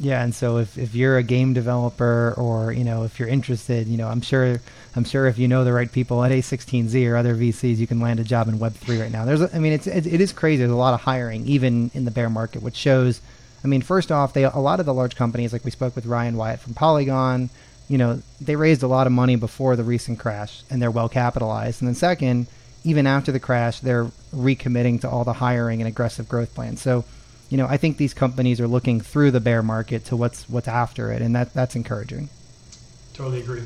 Yeah, 0.00 0.24
and 0.24 0.34
so 0.34 0.56
if, 0.56 0.78
if 0.78 0.94
you're 0.94 1.18
a 1.18 1.22
game 1.22 1.52
developer 1.52 2.34
or 2.36 2.72
you 2.72 2.84
know 2.84 3.04
if 3.04 3.20
you're 3.20 3.28
interested, 3.28 3.86
you 3.86 3.98
know 3.98 4.08
I'm 4.08 4.22
sure 4.22 4.60
I'm 4.96 5.04
sure 5.04 5.26
if 5.26 5.38
you 5.38 5.46
know 5.46 5.62
the 5.62 5.74
right 5.74 5.92
people 5.92 6.24
at 6.24 6.32
A16Z 6.32 7.08
or 7.08 7.16
other 7.16 7.34
VCs, 7.34 7.76
you 7.76 7.86
can 7.86 8.00
land 8.00 8.18
a 8.18 8.24
job 8.24 8.48
in 8.48 8.58
Web 8.58 8.72
three 8.72 9.00
right 9.00 9.12
now. 9.12 9.24
There's 9.24 9.42
I 9.54 9.58
mean 9.58 9.74
it's 9.74 9.86
it, 9.86 10.06
it 10.06 10.20
is 10.20 10.32
crazy. 10.32 10.58
There's 10.60 10.70
a 10.70 10.76
lot 10.76 10.94
of 10.94 11.02
hiring 11.02 11.46
even 11.46 11.90
in 11.94 12.06
the 12.06 12.10
bear 12.10 12.30
market, 12.30 12.62
which 12.62 12.76
shows 12.76 13.20
I 13.62 13.68
mean, 13.68 13.82
first 13.82 14.10
off, 14.10 14.32
they 14.32 14.44
a 14.44 14.56
lot 14.56 14.80
of 14.80 14.86
the 14.86 14.94
large 14.94 15.16
companies, 15.16 15.52
like 15.52 15.64
we 15.64 15.70
spoke 15.70 15.94
with 15.94 16.06
Ryan 16.06 16.36
Wyatt 16.36 16.60
from 16.60 16.74
Polygon, 16.74 17.50
you 17.88 17.98
know, 17.98 18.22
they 18.40 18.56
raised 18.56 18.82
a 18.82 18.86
lot 18.86 19.06
of 19.06 19.12
money 19.12 19.36
before 19.36 19.76
the 19.76 19.84
recent 19.84 20.18
crash, 20.18 20.62
and 20.70 20.80
they're 20.80 20.90
well 20.90 21.08
capitalized. 21.08 21.82
And 21.82 21.88
then 21.88 21.94
second, 21.94 22.46
even 22.84 23.06
after 23.06 23.32
the 23.32 23.40
crash, 23.40 23.80
they're 23.80 24.06
recommitting 24.34 25.00
to 25.02 25.10
all 25.10 25.24
the 25.24 25.34
hiring 25.34 25.80
and 25.80 25.88
aggressive 25.88 26.28
growth 26.28 26.54
plans. 26.54 26.80
So, 26.80 27.04
you 27.50 27.56
know, 27.56 27.66
I 27.66 27.76
think 27.76 27.96
these 27.96 28.14
companies 28.14 28.60
are 28.60 28.68
looking 28.68 29.00
through 29.00 29.32
the 29.32 29.40
bear 29.40 29.62
market 29.62 30.04
to 30.06 30.16
what's 30.16 30.48
what's 30.48 30.68
after 30.68 31.12
it, 31.12 31.20
and 31.20 31.34
that 31.34 31.52
that's 31.52 31.76
encouraging. 31.76 32.28
Totally 33.12 33.40
agree. 33.40 33.62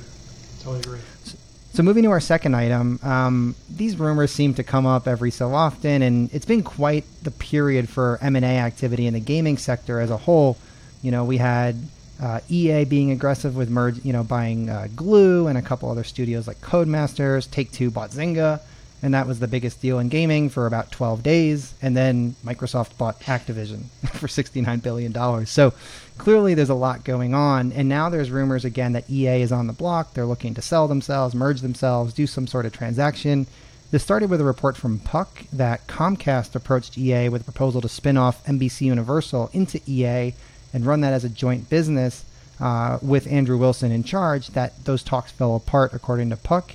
Totally 0.60 0.80
agree. 0.80 1.00
So, 1.24 1.36
so 1.74 1.82
moving 1.82 2.02
to 2.04 2.10
our 2.10 2.20
second 2.20 2.56
item, 2.56 2.98
um, 3.02 3.54
these 3.68 3.98
rumors 3.98 4.32
seem 4.32 4.54
to 4.54 4.64
come 4.64 4.86
up 4.86 5.06
every 5.06 5.30
so 5.30 5.54
often, 5.54 6.00
and 6.00 6.32
it's 6.32 6.46
been 6.46 6.62
quite 6.62 7.04
the 7.22 7.30
period 7.30 7.88
for 7.88 8.18
M 8.22 8.36
and 8.36 8.44
A 8.44 8.58
activity 8.58 9.06
in 9.06 9.12
the 9.12 9.20
gaming 9.20 9.58
sector 9.58 10.00
as 10.00 10.10
a 10.10 10.16
whole. 10.16 10.56
You 11.02 11.10
know, 11.10 11.24
we 11.24 11.36
had 11.36 11.76
uh, 12.22 12.40
EA 12.48 12.84
being 12.84 13.10
aggressive 13.10 13.54
with 13.54 13.68
merge, 13.68 14.02
you 14.02 14.14
know, 14.14 14.24
buying 14.24 14.70
uh, 14.70 14.88
Glu 14.96 15.46
and 15.46 15.58
a 15.58 15.62
couple 15.62 15.90
other 15.90 16.04
studios 16.04 16.46
like 16.46 16.60
Codemasters. 16.62 17.50
Take 17.50 17.70
Two 17.70 17.90
bought 17.90 18.12
Zynga, 18.12 18.60
and 19.04 19.12
that 19.12 19.26
was 19.26 19.38
the 19.38 19.46
biggest 19.46 19.82
deal 19.82 19.98
in 19.98 20.08
gaming 20.08 20.48
for 20.48 20.66
about 20.66 20.90
12 20.90 21.22
days. 21.22 21.74
And 21.82 21.94
then 21.94 22.36
Microsoft 22.42 22.96
bought 22.96 23.20
Activision 23.20 23.84
for 24.14 24.28
69 24.28 24.78
billion 24.78 25.12
dollars. 25.12 25.50
So 25.50 25.74
clearly 26.16 26.54
there's 26.54 26.70
a 26.70 26.74
lot 26.74 27.04
going 27.04 27.34
on. 27.34 27.70
And 27.72 27.86
now 27.86 28.08
there's 28.08 28.30
rumors 28.30 28.64
again 28.64 28.94
that 28.94 29.10
EA 29.10 29.42
is 29.42 29.52
on 29.52 29.66
the 29.66 29.74
block. 29.74 30.14
They're 30.14 30.24
looking 30.24 30.54
to 30.54 30.62
sell 30.62 30.88
themselves, 30.88 31.34
merge 31.34 31.60
themselves, 31.60 32.14
do 32.14 32.26
some 32.26 32.46
sort 32.46 32.64
of 32.64 32.72
transaction. 32.72 33.46
This 33.90 34.02
started 34.02 34.30
with 34.30 34.40
a 34.40 34.44
report 34.44 34.74
from 34.74 35.00
Puck 35.00 35.44
that 35.52 35.86
Comcast 35.86 36.54
approached 36.54 36.96
EA 36.96 37.28
with 37.28 37.42
a 37.42 37.44
proposal 37.44 37.82
to 37.82 37.90
spin 37.90 38.16
off 38.16 38.42
NBC 38.46 38.86
Universal 38.86 39.50
into 39.52 39.82
EA 39.86 40.32
and 40.72 40.86
run 40.86 41.02
that 41.02 41.12
as 41.12 41.24
a 41.24 41.28
joint 41.28 41.68
business 41.68 42.24
uh, 42.58 42.98
with 43.02 43.30
Andrew 43.30 43.58
Wilson 43.58 43.92
in 43.92 44.02
charge. 44.02 44.48
That 44.48 44.82
those 44.86 45.02
talks 45.02 45.30
fell 45.30 45.54
apart, 45.56 45.92
according 45.92 46.30
to 46.30 46.38
Puck. 46.38 46.72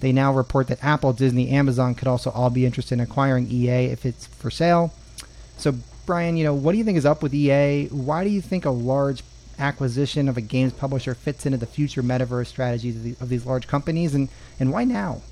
They 0.00 0.12
now 0.12 0.32
report 0.32 0.68
that 0.68 0.82
Apple, 0.84 1.12
Disney, 1.12 1.50
Amazon 1.50 1.94
could 1.94 2.08
also 2.08 2.30
all 2.30 2.50
be 2.50 2.66
interested 2.66 2.94
in 2.94 3.00
acquiring 3.00 3.50
EA 3.50 3.86
if 3.86 4.04
it's 4.04 4.26
for 4.26 4.50
sale. 4.50 4.92
So 5.56 5.74
Brian, 6.04 6.36
you 6.36 6.44
know, 6.44 6.54
what 6.54 6.72
do 6.72 6.78
you 6.78 6.84
think 6.84 6.98
is 6.98 7.06
up 7.06 7.22
with 7.22 7.34
EA? 7.34 7.86
Why 7.88 8.24
do 8.24 8.30
you 8.30 8.40
think 8.40 8.64
a 8.64 8.70
large 8.70 9.22
acquisition 9.58 10.28
of 10.28 10.36
a 10.36 10.40
games 10.40 10.72
publisher 10.72 11.14
fits 11.14 11.46
into 11.46 11.58
the 11.58 11.66
future 11.66 12.02
metaverse 12.02 12.46
strategies 12.46 12.96
of, 12.96 13.02
the, 13.02 13.16
of 13.20 13.28
these 13.28 13.46
large 13.46 13.66
companies, 13.66 14.14
and 14.14 14.28
and 14.60 14.72
why 14.72 14.84
now? 14.84 15.22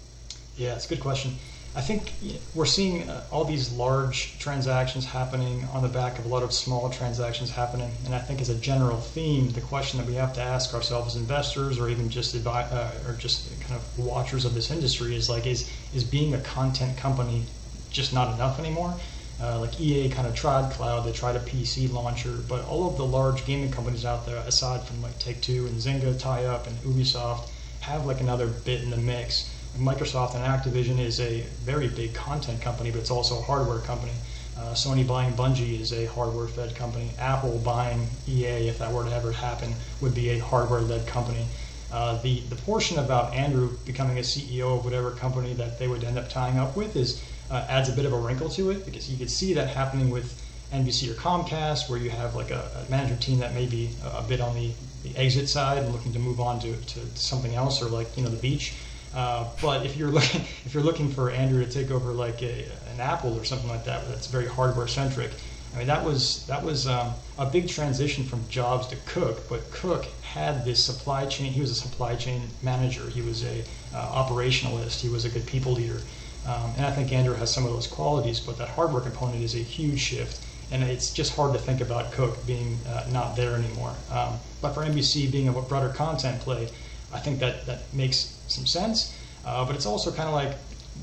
Yeah, 0.56 0.74
it's 0.74 0.86
a 0.86 0.88
good 0.88 1.00
question. 1.00 1.36
I 1.76 1.80
think 1.80 2.12
we're 2.54 2.66
seeing 2.66 3.10
uh, 3.10 3.24
all 3.32 3.44
these 3.44 3.72
large 3.72 4.38
transactions 4.38 5.06
happening 5.06 5.64
on 5.72 5.82
the 5.82 5.88
back 5.88 6.20
of 6.20 6.24
a 6.24 6.28
lot 6.28 6.44
of 6.44 6.52
small 6.52 6.88
transactions 6.88 7.50
happening, 7.50 7.90
and 8.04 8.14
I 8.14 8.20
think 8.20 8.40
as 8.40 8.48
a 8.48 8.54
general 8.54 8.98
theme, 9.00 9.50
the 9.50 9.60
question 9.60 9.98
that 9.98 10.06
we 10.06 10.14
have 10.14 10.32
to 10.34 10.40
ask 10.40 10.72
ourselves 10.72 11.16
as 11.16 11.20
investors, 11.20 11.80
or 11.80 11.88
even 11.88 12.08
just 12.08 12.36
advi- 12.36 12.72
uh, 12.72 13.08
or 13.08 13.14
just 13.14 13.50
kind 13.60 13.74
of 13.74 13.98
watchers 13.98 14.44
of 14.44 14.54
this 14.54 14.70
industry, 14.70 15.16
is 15.16 15.28
like, 15.28 15.46
is 15.46 15.68
is 15.92 16.04
being 16.04 16.32
a 16.34 16.40
content 16.40 16.96
company 16.96 17.42
just 17.90 18.12
not 18.12 18.32
enough 18.32 18.60
anymore? 18.60 18.94
Uh, 19.42 19.58
like 19.58 19.80
EA 19.80 20.08
kind 20.08 20.28
of 20.28 20.34
tried 20.34 20.70
cloud, 20.70 21.00
they 21.04 21.10
tried 21.10 21.34
a 21.34 21.40
PC 21.40 21.92
launcher, 21.92 22.36
but 22.48 22.64
all 22.66 22.88
of 22.88 22.96
the 22.96 23.04
large 23.04 23.44
gaming 23.46 23.72
companies 23.72 24.04
out 24.04 24.26
there, 24.26 24.36
aside 24.46 24.84
from 24.84 25.02
like 25.02 25.18
Take 25.18 25.40
Two 25.40 25.66
and 25.66 25.76
Zynga 25.78 26.16
tie 26.16 26.44
up 26.44 26.68
and 26.68 26.76
Ubisoft, 26.78 27.48
have 27.80 28.06
like 28.06 28.20
another 28.20 28.46
bit 28.46 28.80
in 28.80 28.90
the 28.90 28.96
mix. 28.96 29.50
Microsoft 29.78 30.34
and 30.34 30.44
Activision 30.44 30.98
is 30.98 31.20
a 31.20 31.40
very 31.64 31.88
big 31.88 32.14
content 32.14 32.60
company, 32.60 32.90
but 32.90 33.00
it's 33.00 33.10
also 33.10 33.38
a 33.38 33.42
hardware 33.42 33.80
company. 33.80 34.12
Uh, 34.56 34.72
Sony 34.72 35.06
buying 35.06 35.32
Bungie 35.32 35.80
is 35.80 35.92
a 35.92 36.06
hardware 36.06 36.46
fed 36.46 36.76
company. 36.76 37.10
Apple 37.18 37.58
buying 37.64 38.06
EA, 38.28 38.68
if 38.68 38.78
that 38.78 38.92
were 38.92 39.04
to 39.04 39.12
ever 39.12 39.32
happen, 39.32 39.74
would 40.00 40.14
be 40.14 40.30
a 40.30 40.38
hardware 40.38 40.80
led 40.80 41.06
company. 41.06 41.46
Uh, 41.92 42.20
the, 42.22 42.40
the 42.50 42.56
portion 42.56 42.98
about 42.98 43.34
Andrew 43.34 43.76
becoming 43.84 44.18
a 44.18 44.22
CEO 44.22 44.78
of 44.78 44.84
whatever 44.84 45.10
company 45.10 45.54
that 45.54 45.78
they 45.78 45.88
would 45.88 46.04
end 46.04 46.18
up 46.18 46.28
tying 46.28 46.58
up 46.58 46.76
with 46.76 46.96
is 46.96 47.22
uh, 47.50 47.66
adds 47.68 47.88
a 47.88 47.92
bit 47.92 48.04
of 48.04 48.12
a 48.12 48.16
wrinkle 48.16 48.48
to 48.50 48.70
it 48.70 48.84
because 48.84 49.10
you 49.10 49.16
could 49.16 49.30
see 49.30 49.54
that 49.54 49.68
happening 49.68 50.10
with 50.10 50.40
NBC 50.72 51.10
or 51.10 51.14
Comcast, 51.14 51.88
where 51.88 51.98
you 51.98 52.10
have 52.10 52.34
like 52.34 52.50
a, 52.50 52.84
a 52.86 52.90
management 52.90 53.22
team 53.22 53.38
that 53.40 53.54
may 53.54 53.66
be 53.66 53.90
a, 54.04 54.18
a 54.18 54.22
bit 54.22 54.40
on 54.40 54.54
the, 54.54 54.70
the 55.02 55.16
exit 55.16 55.48
side 55.48 55.78
and 55.78 55.92
looking 55.92 56.12
to 56.12 56.18
move 56.18 56.40
on 56.40 56.58
to, 56.60 56.76
to 56.76 57.00
something 57.16 57.54
else 57.54 57.82
or 57.82 57.86
like 57.86 58.16
you 58.16 58.22
know 58.22 58.30
the 58.30 58.40
beach. 58.40 58.74
Uh, 59.14 59.48
but 59.62 59.86
if 59.86 59.96
you're 59.96 60.10
looking 60.18 60.40
if 60.64 60.74
you're 60.74 60.82
looking 60.82 61.10
for 61.10 61.30
Andrew 61.30 61.64
to 61.64 61.70
take 61.70 61.90
over 61.90 62.12
like 62.12 62.42
a, 62.42 62.66
an 62.92 63.00
Apple 63.00 63.38
or 63.38 63.44
something 63.44 63.68
like 63.68 63.84
that, 63.84 64.08
that's 64.08 64.26
very 64.26 64.46
hardware 64.46 64.86
centric. 64.86 65.30
I 65.74 65.78
mean 65.78 65.86
that 65.86 66.04
was 66.04 66.46
that 66.46 66.62
was 66.62 66.86
um, 66.86 67.12
a 67.38 67.46
big 67.46 67.68
transition 67.68 68.24
from 68.24 68.46
Jobs 68.48 68.86
to 68.88 68.96
Cook. 69.06 69.48
But 69.48 69.70
Cook 69.70 70.06
had 70.22 70.64
this 70.64 70.82
supply 70.84 71.26
chain. 71.26 71.52
He 71.52 71.60
was 71.60 71.70
a 71.70 71.74
supply 71.74 72.16
chain 72.16 72.42
manager. 72.62 73.08
He 73.10 73.22
was 73.22 73.44
a 73.44 73.64
uh, 73.94 74.24
operationalist. 74.24 75.00
He 75.00 75.08
was 75.08 75.24
a 75.24 75.28
good 75.28 75.46
people 75.46 75.72
leader. 75.72 76.00
Um, 76.46 76.72
and 76.76 76.84
I 76.84 76.90
think 76.90 77.12
Andrew 77.12 77.34
has 77.34 77.52
some 77.52 77.64
of 77.64 77.72
those 77.72 77.86
qualities. 77.86 78.38
But 78.40 78.58
that 78.58 78.68
hardware 78.68 79.00
component 79.00 79.42
is 79.42 79.54
a 79.54 79.58
huge 79.58 80.00
shift 80.00 80.44
and 80.70 80.82
it's 80.82 81.12
just 81.12 81.36
hard 81.36 81.52
to 81.52 81.58
think 81.58 81.80
about 81.80 82.12
Cook 82.12 82.44
being 82.46 82.78
uh, 82.88 83.06
not 83.12 83.36
there 83.36 83.54
anymore. 83.54 83.94
Um, 84.10 84.38
but 84.60 84.72
for 84.72 84.82
NBC 84.82 85.30
being 85.30 85.48
a 85.48 85.52
broader 85.52 85.90
content 85.90 86.40
play, 86.40 86.68
I 87.12 87.20
think 87.20 87.38
that 87.40 87.66
that 87.66 87.82
makes 87.92 88.33
some 88.48 88.66
sense. 88.66 89.16
Uh, 89.44 89.64
but 89.64 89.74
it's 89.74 89.86
also 89.86 90.10
kind 90.10 90.28
of 90.28 90.34
like, 90.34 90.56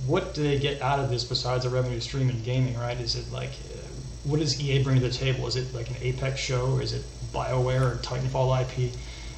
what 0.08 0.34
do 0.34 0.42
they 0.44 0.58
get 0.58 0.82
out 0.82 1.00
of 1.00 1.10
this 1.10 1.24
besides 1.24 1.66
a 1.66 1.70
revenue 1.70 2.00
stream 2.00 2.30
in 2.30 2.42
gaming, 2.44 2.78
right? 2.78 3.00
Is 3.00 3.16
it 3.16 3.32
like, 3.32 3.50
uh, 3.50 3.78
what 4.24 4.40
does 4.40 4.60
EA 4.62 4.84
bring 4.84 5.00
to 5.00 5.08
the 5.08 5.14
table? 5.14 5.48
Is 5.48 5.56
it 5.56 5.74
like 5.74 5.90
an 5.90 5.98
Apex 6.02 6.40
show? 6.40 6.78
Is 6.78 6.94
it 6.94 7.04
BioWare 7.34 7.82
or 7.82 7.96
Titanfall 7.98 8.62
IP? 8.62 8.94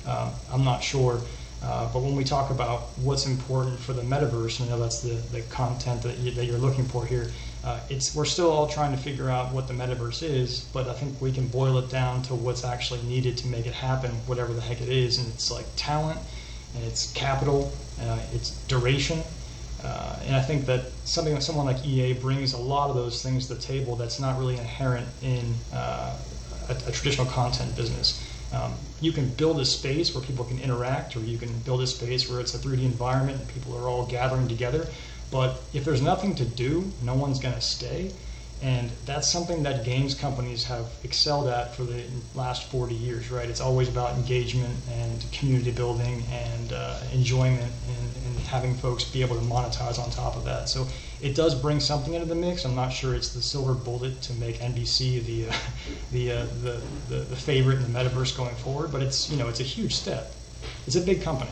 Um, 0.08 0.32
I'm 0.52 0.64
not 0.64 0.84
sure. 0.84 1.20
Uh, 1.64 1.92
but 1.94 2.02
when 2.02 2.16
we 2.16 2.26
talk 2.26 2.50
about 2.50 2.82
what's 2.98 3.26
important 3.26 3.80
for 3.80 3.94
the 3.94 4.02
metaverse, 4.02 4.62
I 4.62 4.68
know 4.68 4.80
that's 4.80 5.02
the, 5.02 5.14
the 5.32 5.42
content 5.44 6.02
that, 6.04 6.18
you, 6.18 6.32
that 6.32 6.46
you're 6.46 6.58
looking 6.58 6.84
for 6.84 7.06
here. 7.06 7.32
Uh, 7.64 7.80
it's 7.90 8.14
we're 8.14 8.26
still 8.26 8.52
all 8.52 8.68
trying 8.68 8.92
to 8.92 8.98
figure 9.02 9.30
out 9.30 9.54
what 9.54 9.70
the 9.70 9.74
metaverse 9.74 10.22
is, 10.22 10.68
but 10.74 10.90
I 10.90 10.94
think 10.94 11.22
we 11.22 11.32
can 11.32 11.48
boil 11.48 11.78
it 11.78 11.90
down 11.90 12.22
to 12.24 12.36
what's 12.36 12.66
actually 12.66 13.02
needed 13.04 13.38
to 13.38 13.48
make 13.48 13.66
it 13.66 13.74
happen, 13.74 14.12
whatever 14.26 14.52
the 14.52 14.60
heck 14.60 14.82
it 14.82 14.90
is. 14.90 15.18
And 15.18 15.28
it's 15.30 15.50
like 15.50 15.66
talent, 15.78 16.20
and 16.76 16.84
it's 16.84 17.12
capital, 17.14 17.72
uh, 18.02 18.20
it's 18.34 18.52
duration, 18.68 19.22
uh, 19.84 20.18
and 20.26 20.36
I 20.36 20.42
think 20.42 20.66
that 20.66 20.86
something 21.04 21.40
someone 21.42 21.66
like 21.66 21.86
EA 21.86 22.14
brings 22.14 22.54
a 22.54 22.58
lot 22.58 22.90
of 22.90 22.96
those 22.96 23.22
things 23.22 23.48
to 23.48 23.56
the 23.56 23.62
table 23.62 23.96
that's 23.96 24.20
not 24.20 24.40
really 24.40 24.58
inherent 24.58 25.08
in 25.22 25.54
uh, 25.74 26.16
a, 26.70 26.72
a, 26.72 26.92
traditional 26.92 27.28
content 27.28 27.76
business. 27.76 28.24
Um, 28.54 28.74
you 29.02 29.12
can 29.12 29.28
build 29.30 29.60
a 29.60 29.66
space 29.66 30.16
where 30.16 30.24
people 30.24 30.46
can 30.46 30.60
interact, 30.60 31.18
or 31.18 31.20
you 31.20 31.38
can 31.38 31.52
build 31.60 31.82
a 31.82 31.88
space 31.88 32.30
where 32.30 32.40
it's 32.40 32.54
a 32.54 32.58
3D 32.58 32.84
environment 32.84 33.40
and 33.42 33.48
people 33.50 33.76
are 33.78 33.90
all 33.90 34.06
gathering 34.06 34.48
together. 34.48 34.88
But 35.32 35.62
if 35.74 35.84
there's 35.84 36.02
nothing 36.02 36.36
to 36.36 36.46
do, 36.46 36.92
no 37.02 37.16
one's 37.16 37.40
going 37.40 37.56
to 37.56 37.62
stay. 37.62 38.12
And 38.64 38.90
that's 39.06 39.30
something 39.30 39.62
that 39.64 39.84
games 39.84 40.16
companies 40.16 40.64
have 40.64 40.86
excelled 41.04 41.48
at 41.50 41.76
for 41.76 41.84
the 41.84 42.02
last 42.34 42.72
40 42.72 42.96
years, 42.96 43.30
right? 43.30 43.50
It's 43.50 43.60
always 43.60 43.90
about 43.90 44.16
engagement 44.16 44.74
and 44.90 45.26
community 45.34 45.72
building 45.72 46.24
and 46.32 46.72
uh, 46.72 46.98
enjoyment 47.12 47.62
and, 47.62 48.26
and, 48.26 48.40
having 48.44 48.76
folks 48.76 49.04
be 49.04 49.24
able 49.24 49.36
to 49.36 49.42
monetize 49.42 49.98
on 49.98 50.12
top 50.12 50.36
of 50.36 50.46
that. 50.46 50.70
So 50.70 50.86
it 51.22 51.34
does 51.34 51.56
bring 51.56 51.80
something 51.80 52.14
into 52.14 52.28
the 52.28 52.36
mix. 52.36 52.66
I'm 52.66 52.76
not 52.76 52.90
sure 52.90 53.16
it's 53.16 53.34
the 53.34 53.42
silver 53.42 53.74
bullet 53.74 54.22
to 54.24 54.34
make 54.34 54.58
NBC 54.58 55.26
the, 55.26 55.50
uh, 55.50 55.54
the, 56.12 56.32
uh, 56.32 56.46
the, 56.62 56.82
the, 57.10 57.16
the 57.24 57.36
favorite 57.36 57.78
in 57.78 57.92
the 57.92 58.00
metaverse 58.00 58.38
going 58.38 58.54
forward, 58.56 58.92
but 58.92 59.02
it's, 59.02 59.32
you 59.32 59.38
know, 59.38 59.48
it's 59.48 59.60
a 59.60 59.64
huge 59.64 59.96
step. 59.96 60.34
It's 60.86 60.96
a 60.96 61.02
big 61.02 61.24
company. 61.24 61.50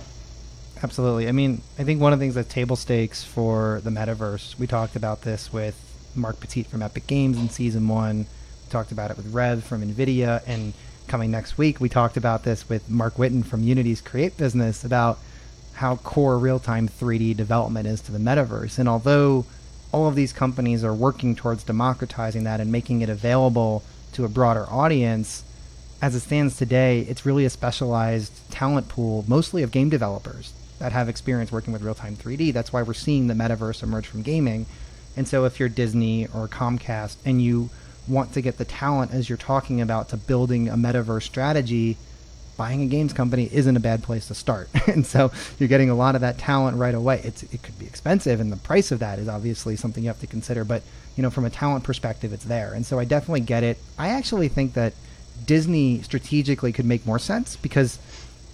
Absolutely. 0.84 1.28
I 1.28 1.32
mean, 1.32 1.64
I 1.80 1.84
think 1.86 2.02
one 2.02 2.14
of 2.14 2.20
the 2.20 2.24
things 2.24 2.36
that's 2.36 2.54
table 2.54 2.76
stakes 2.76 3.24
for 3.24 3.82
the 3.84 3.90
metaverse, 3.90 4.60
we 4.60 4.68
talked 4.68 4.96
about 4.96 5.24
this 5.24 5.52
with 5.52 5.91
Marc 6.16 6.40
Petit 6.40 6.64
from 6.64 6.82
Epic 6.82 7.08
Games 7.08 7.38
in 7.38 7.50
season 7.50 7.88
one. 7.88 8.20
We 8.20 8.70
talked 8.70 8.92
about 8.92 9.12
it 9.12 9.18
with 9.18 9.34
Rev 9.34 9.64
from 9.64 9.82
NVIDIA. 9.82 10.42
And 10.48 10.74
coming 11.08 11.32
next 11.32 11.58
week, 11.58 11.80
we 11.80 11.90
talked 11.90 12.18
about 12.18 12.44
this 12.44 12.68
with 12.70 12.90
Marc 12.90 13.16
Whitten 13.16 13.46
from 13.46 13.64
Unity's 13.64 14.02
Create 14.02 14.38
business 14.38 14.84
about 14.84 15.20
how 15.74 15.96
core 15.98 16.38
real 16.38 16.60
time 16.60 16.88
3D 16.88 17.36
development 17.36 17.88
is 17.88 18.02
to 18.02 18.12
the 18.12 18.20
metaverse. 18.20 18.78
And 18.78 18.88
although 18.88 19.46
all 19.92 20.08
of 20.08 20.16
these 20.16 20.34
companies 20.34 20.84
are 20.84 20.94
working 20.94 21.36
towards 21.36 21.64
democratizing 21.64 22.44
that 22.44 22.60
and 22.60 22.72
making 22.72 23.02
it 23.02 23.10
available 23.10 23.84
to 24.14 24.26
a 24.26 24.30
broader 24.30 24.66
audience, 24.70 25.44
as 26.02 26.16
it 26.16 26.22
stands 26.22 26.58
today, 26.58 27.02
it's 27.02 27.26
really 27.26 27.46
a 27.46 27.50
specialized 27.50 28.50
talent 28.52 28.90
pool, 28.90 29.24
mostly 29.28 29.64
of 29.64 29.72
game 29.72 29.90
developers 29.90 30.54
that 30.80 30.92
have 30.92 31.08
experience 31.08 31.52
working 31.52 31.72
with 31.72 31.84
real 31.84 31.94
time 31.94 32.16
3D. 32.16 32.52
That's 32.52 32.74
why 32.74 32.82
we're 32.82 32.94
seeing 32.94 33.28
the 33.28 33.36
metaverse 33.36 33.84
emerge 33.84 34.08
from 34.08 34.24
gaming. 34.24 34.66
And 35.16 35.28
so 35.28 35.46
if 35.46 35.60
you're 35.60 35.70
Disney 35.70 36.28
or 36.28 36.48
Comcast 36.48 37.18
and 37.26 37.42
you 37.42 37.70
want 38.08 38.34
to 38.34 38.42
get 38.42 38.58
the 38.58 38.66
talent 38.66 39.12
as 39.12 39.30
you're 39.30 39.38
talking 39.38 39.82
about 39.82 40.10
to 40.10 40.18
building 40.18 40.70
a 40.70 40.76
metaverse 40.76 41.24
strategy, 41.24 41.98
buying 42.58 42.82
a 42.82 42.86
games 42.86 43.14
company 43.14 43.50
isn't 43.52 43.78
a 43.78 43.80
bad 43.80 44.04
place 44.04 44.28
to 44.28 44.36
start. 44.36 44.70
and 44.88 45.06
so 45.06 45.32
you're 45.60 45.70
getting 45.70 45.90
a 45.90 45.96
lot 45.96 46.16
of 46.16 46.22
that 46.22 46.38
talent 46.38 46.78
right 46.78 46.96
away. 46.96 47.22
It's 47.24 47.44
it 47.44 47.64
could 47.64 47.78
be 47.80 47.86
expensive 47.86 48.40
and 48.40 48.52
the 48.52 48.58
price 48.58 48.92
of 48.92 49.00
that 49.00 49.20
is 49.20 49.28
obviously 49.28 49.76
something 49.76 50.04
you 50.04 50.10
have 50.10 50.20
to 50.20 50.28
consider, 50.28 50.64
but 50.64 50.84
you 51.16 51.24
know 51.24 51.30
from 51.30 51.46
a 51.46 51.50
talent 51.50 51.84
perspective 51.84 52.34
it's 52.34 52.46
there. 52.46 52.74
And 52.74 52.86
so 52.86 53.00
I 53.00 53.06
definitely 53.06 53.42
get 53.42 53.64
it. 53.64 53.78
I 53.98 54.10
actually 54.10 54.48
think 54.48 54.74
that 54.74 54.94
Disney 55.46 56.02
strategically 56.02 56.72
could 56.72 56.86
make 56.86 57.06
more 57.06 57.20
sense 57.20 57.56
because 57.56 58.00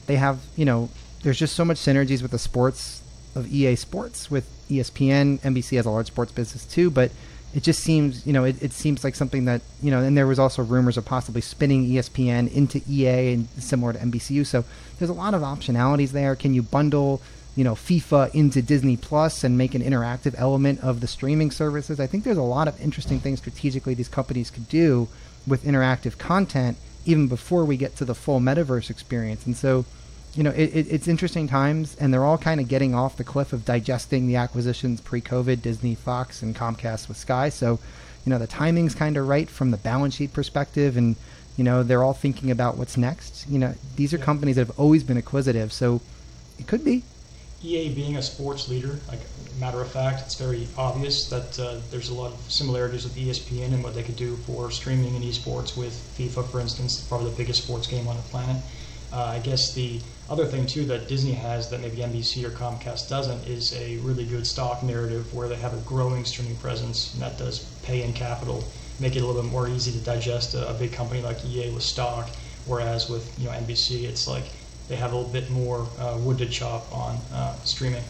they 0.06 0.16
have, 0.16 0.40
you 0.56 0.66
know, 0.66 0.90
there's 1.24 1.38
just 1.38 1.56
so 1.56 1.66
much 1.66 1.78
synergies 1.78 2.22
with 2.22 2.32
the 2.32 2.40
sports 2.40 3.02
of 3.38 3.52
EA 3.54 3.76
Sports 3.76 4.30
with 4.30 4.50
ESPN. 4.70 5.40
NBC 5.40 5.78
has 5.78 5.86
a 5.86 5.90
large 5.90 6.08
sports 6.08 6.32
business 6.32 6.66
too, 6.66 6.90
but 6.90 7.12
it 7.54 7.64
just 7.64 7.82
seems, 7.82 8.28
you 8.28 8.34
know, 8.34 8.44
it, 8.44 8.62
it 8.62 8.74
seems 8.74 9.04
like 9.04 9.16
something 9.16 9.46
that, 9.46 9.62
you 9.82 9.90
know, 9.90 10.04
and 10.04 10.18
there 10.18 10.28
was 10.28 10.40
also 10.40 10.64
rumors 10.64 10.98
of 10.98 11.06
possibly 11.06 11.42
spinning 11.42 11.88
ESPN 11.88 12.52
into 12.54 12.82
EA 12.90 13.34
and 13.34 13.48
similar 13.58 13.94
to 13.94 14.00
NBCU. 14.00 14.46
So 14.46 14.66
there's 15.00 15.10
a 15.10 15.14
lot 15.14 15.34
of 15.34 15.42
optionalities 15.42 16.10
there. 16.12 16.36
Can 16.36 16.54
you 16.54 16.62
bundle, 16.62 17.22
you 17.56 17.64
know, 17.64 17.74
FIFA 17.74 18.36
into 18.36 18.62
Disney 18.62 18.98
Plus 18.98 19.44
and 19.44 19.58
make 19.58 19.74
an 19.74 19.82
interactive 19.82 20.36
element 20.38 20.82
of 20.82 21.00
the 21.00 21.08
streaming 21.08 21.52
services? 21.52 22.00
I 22.00 22.08
think 22.08 22.26
there's 22.26 22.38
a 22.38 22.44
lot 22.44 22.68
of 22.68 22.80
interesting 22.82 23.20
things 23.20 23.40
strategically 23.40 23.94
these 23.94 24.10
companies 24.10 24.52
could 24.52 24.68
do 24.68 25.08
with 25.48 25.64
interactive 25.64 26.18
content 26.18 26.78
even 27.06 27.28
before 27.28 27.64
we 27.64 27.78
get 27.78 27.96
to 27.96 28.06
the 28.06 28.14
full 28.14 28.42
metaverse 28.42 28.90
experience. 28.90 29.46
And 29.46 29.56
so, 29.56 29.86
you 30.34 30.44
know, 30.44 30.52
it, 30.52 30.76
it, 30.76 30.88
it's 30.90 31.08
interesting 31.08 31.48
times, 31.48 31.96
and 32.00 32.14
they're 32.14 32.24
all 32.24 32.38
kind 32.38 32.62
of 32.62 32.68
getting 32.68 32.94
off 32.94 33.18
the 33.18 33.24
cliff 33.24 33.54
of 33.54 33.66
digesting 33.66 34.28
the 34.28 34.36
acquisitions 34.36 35.02
pre-COVID, 35.02 35.62
Disney, 35.62 35.96
Fox, 35.96 36.42
and 36.42 36.56
Comcast 36.56 37.08
with 37.08 37.18
Sky. 37.18 37.50
So, 37.50 37.80
you 38.26 38.30
know, 38.30 38.38
the 38.38 38.48
timing's 38.48 38.94
kind 38.94 39.18
of 39.18 39.28
right 39.28 39.50
from 39.50 39.72
the 39.72 39.78
balance 39.78 40.16
sheet 40.16 40.34
perspective, 40.34 40.98
and 40.98 41.16
you 41.58 41.64
know, 41.64 41.82
they're 41.82 42.04
all 42.04 42.14
thinking 42.14 42.52
about 42.52 42.78
what's 42.78 42.98
next. 42.98 43.48
You 43.50 43.58
know, 43.58 43.74
these 43.96 44.14
are 44.14 44.20
companies 44.20 44.58
that 44.58 44.68
have 44.68 44.80
always 44.80 45.04
been 45.04 45.18
acquisitive, 45.18 45.74
so 45.74 46.02
it 46.60 46.68
could 46.68 46.86
be. 46.86 47.04
EA 47.64 47.90
being 47.94 48.18
a 48.18 48.22
sports 48.22 48.70
leader, 48.70 49.00
like 49.08 49.20
matter 49.60 49.82
of 49.82 49.92
fact, 49.92 50.22
it's 50.22 50.36
very 50.36 50.68
obvious 50.78 51.30
that 51.30 51.60
uh, 51.60 51.80
there's 51.90 52.10
a 52.10 52.14
lot 52.14 52.32
of 52.32 52.40
similarities 52.52 53.04
with 53.04 53.16
ESPN 53.16 53.74
and 53.74 53.84
what 53.84 53.96
they 53.96 54.04
could 54.04 54.16
do 54.16 54.36
for 54.38 54.70
streaming 54.70 55.16
and 55.16 55.26
esports 55.26 55.76
with 55.76 55.94
FIFA, 56.18 56.48
for 56.50 56.60
instance, 56.60 57.02
probably 57.02 57.32
the 57.32 57.38
biggest 57.38 57.64
sports 57.64 57.88
game 57.88 58.08
on 58.08 58.16
the 58.16 58.22
planet. 58.24 58.62
Uh, 59.12 59.24
I 59.24 59.40
guess 59.40 59.74
the 59.74 60.00
other 60.30 60.46
thing 60.46 60.66
too 60.66 60.86
that 60.86 61.08
Disney 61.08 61.32
has 61.32 61.70
that 61.70 61.80
maybe 61.80 61.98
NBC 61.98 62.44
or 62.44 62.50
Comcast 62.50 63.10
doesn't 63.10 63.48
is 63.48 63.74
a 63.76 63.98
really 63.98 64.26
good 64.26 64.46
stock 64.46 64.84
narrative 64.84 65.34
where 65.34 65.48
they 65.48 65.56
have 65.56 65.74
a 65.74 65.82
growing 65.82 66.26
streaming 66.26 66.58
presence 66.58 67.14
and 67.14 67.22
that 67.22 67.38
does 67.38 67.60
pay 67.84 68.04
in 68.04 68.12
capital, 68.14 68.64
make 69.00 69.16
it 69.16 69.22
a 69.22 69.26
little 69.26 69.42
bit 69.42 69.50
more 69.50 69.70
easy 69.70 69.92
to 69.92 70.00
digest 70.00 70.54
a, 70.54 70.70
a 70.70 70.74
big 70.74 70.92
company 70.92 71.22
like 71.22 71.44
EA 71.46 71.72
with 71.72 71.84
stock. 71.84 72.30
Whereas 72.66 73.10
with 73.10 73.34
you 73.40 73.46
know 73.46 73.52
NBC, 73.52 74.04
it's 74.04 74.28
like 74.28 74.44
they 74.90 74.98
have 74.98 75.14
a 75.14 75.16
little 75.16 75.32
bit 75.32 75.50
more 75.50 75.88
uh, 76.00 76.18
wood 76.20 76.38
to 76.40 76.46
chop 76.46 76.94
on 76.94 77.18
uh, 77.34 77.56
streaming. 77.64 78.04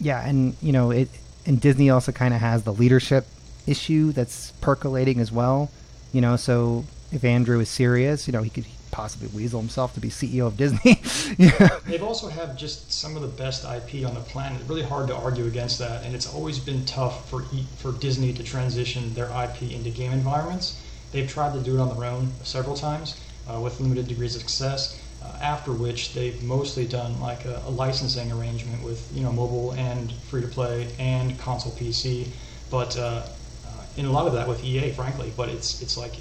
Yeah, 0.00 0.26
and 0.26 0.56
you 0.60 0.72
know 0.72 0.90
it, 0.90 1.08
and 1.46 1.60
Disney 1.60 1.90
also 1.90 2.10
kind 2.10 2.34
of 2.34 2.40
has 2.40 2.64
the 2.64 2.72
leadership 2.72 3.26
issue 3.68 4.10
that's 4.10 4.50
percolating 4.60 5.20
as 5.20 5.30
well. 5.30 5.70
You 6.12 6.20
know, 6.20 6.34
so 6.36 6.84
if 7.12 7.24
Andrew 7.24 7.60
is 7.60 7.68
serious, 7.68 8.26
you 8.26 8.32
know, 8.32 8.42
he 8.42 8.50
could 8.50 8.66
possibly 8.98 9.28
weasel 9.28 9.60
himself 9.60 9.94
to 9.94 10.00
be 10.00 10.08
CEO 10.08 10.48
of 10.48 10.56
Disney. 10.56 11.00
yeah. 11.38 11.68
They've 11.86 12.02
also 12.02 12.26
have 12.26 12.56
just 12.56 12.92
some 12.92 13.14
of 13.14 13.22
the 13.22 13.28
best 13.28 13.62
IP 13.62 14.04
on 14.04 14.14
the 14.14 14.20
planet. 14.22 14.60
Really 14.66 14.82
hard 14.82 15.06
to 15.06 15.14
argue 15.14 15.46
against 15.46 15.78
that, 15.78 16.02
and 16.04 16.16
it's 16.16 16.26
always 16.34 16.58
been 16.58 16.84
tough 16.84 17.30
for 17.30 17.42
for 17.76 17.92
Disney 17.92 18.32
to 18.32 18.42
transition 18.42 19.14
their 19.14 19.30
IP 19.44 19.70
into 19.70 19.90
game 19.90 20.10
environments. 20.10 20.82
They've 21.12 21.30
tried 21.30 21.52
to 21.52 21.60
do 21.60 21.76
it 21.76 21.80
on 21.80 21.96
their 21.96 22.10
own 22.10 22.32
several 22.42 22.74
times 22.74 23.14
uh, 23.48 23.60
with 23.60 23.78
limited 23.78 24.08
degrees 24.08 24.34
of 24.34 24.40
success. 24.40 25.00
Uh, 25.22 25.36
after 25.42 25.72
which 25.72 26.14
they've 26.14 26.42
mostly 26.42 26.84
done 26.86 27.20
like 27.20 27.44
a, 27.44 27.62
a, 27.66 27.70
licensing 27.70 28.32
arrangement 28.32 28.82
with 28.84 29.00
you 29.14 29.22
know 29.22 29.32
mobile 29.32 29.72
and 29.72 30.12
free 30.28 30.42
to 30.42 30.48
play 30.48 30.88
and 30.98 31.38
console 31.38 31.72
PC, 31.72 32.26
but 32.68 32.96
uh, 32.98 33.22
uh, 33.66 33.84
in 33.96 34.06
a 34.06 34.10
lot 34.10 34.26
of 34.26 34.32
that 34.32 34.48
with 34.48 34.64
EA, 34.64 34.90
frankly. 34.90 35.32
But 35.36 35.48
it's 35.50 35.82
it's 35.82 35.96
like, 35.96 36.14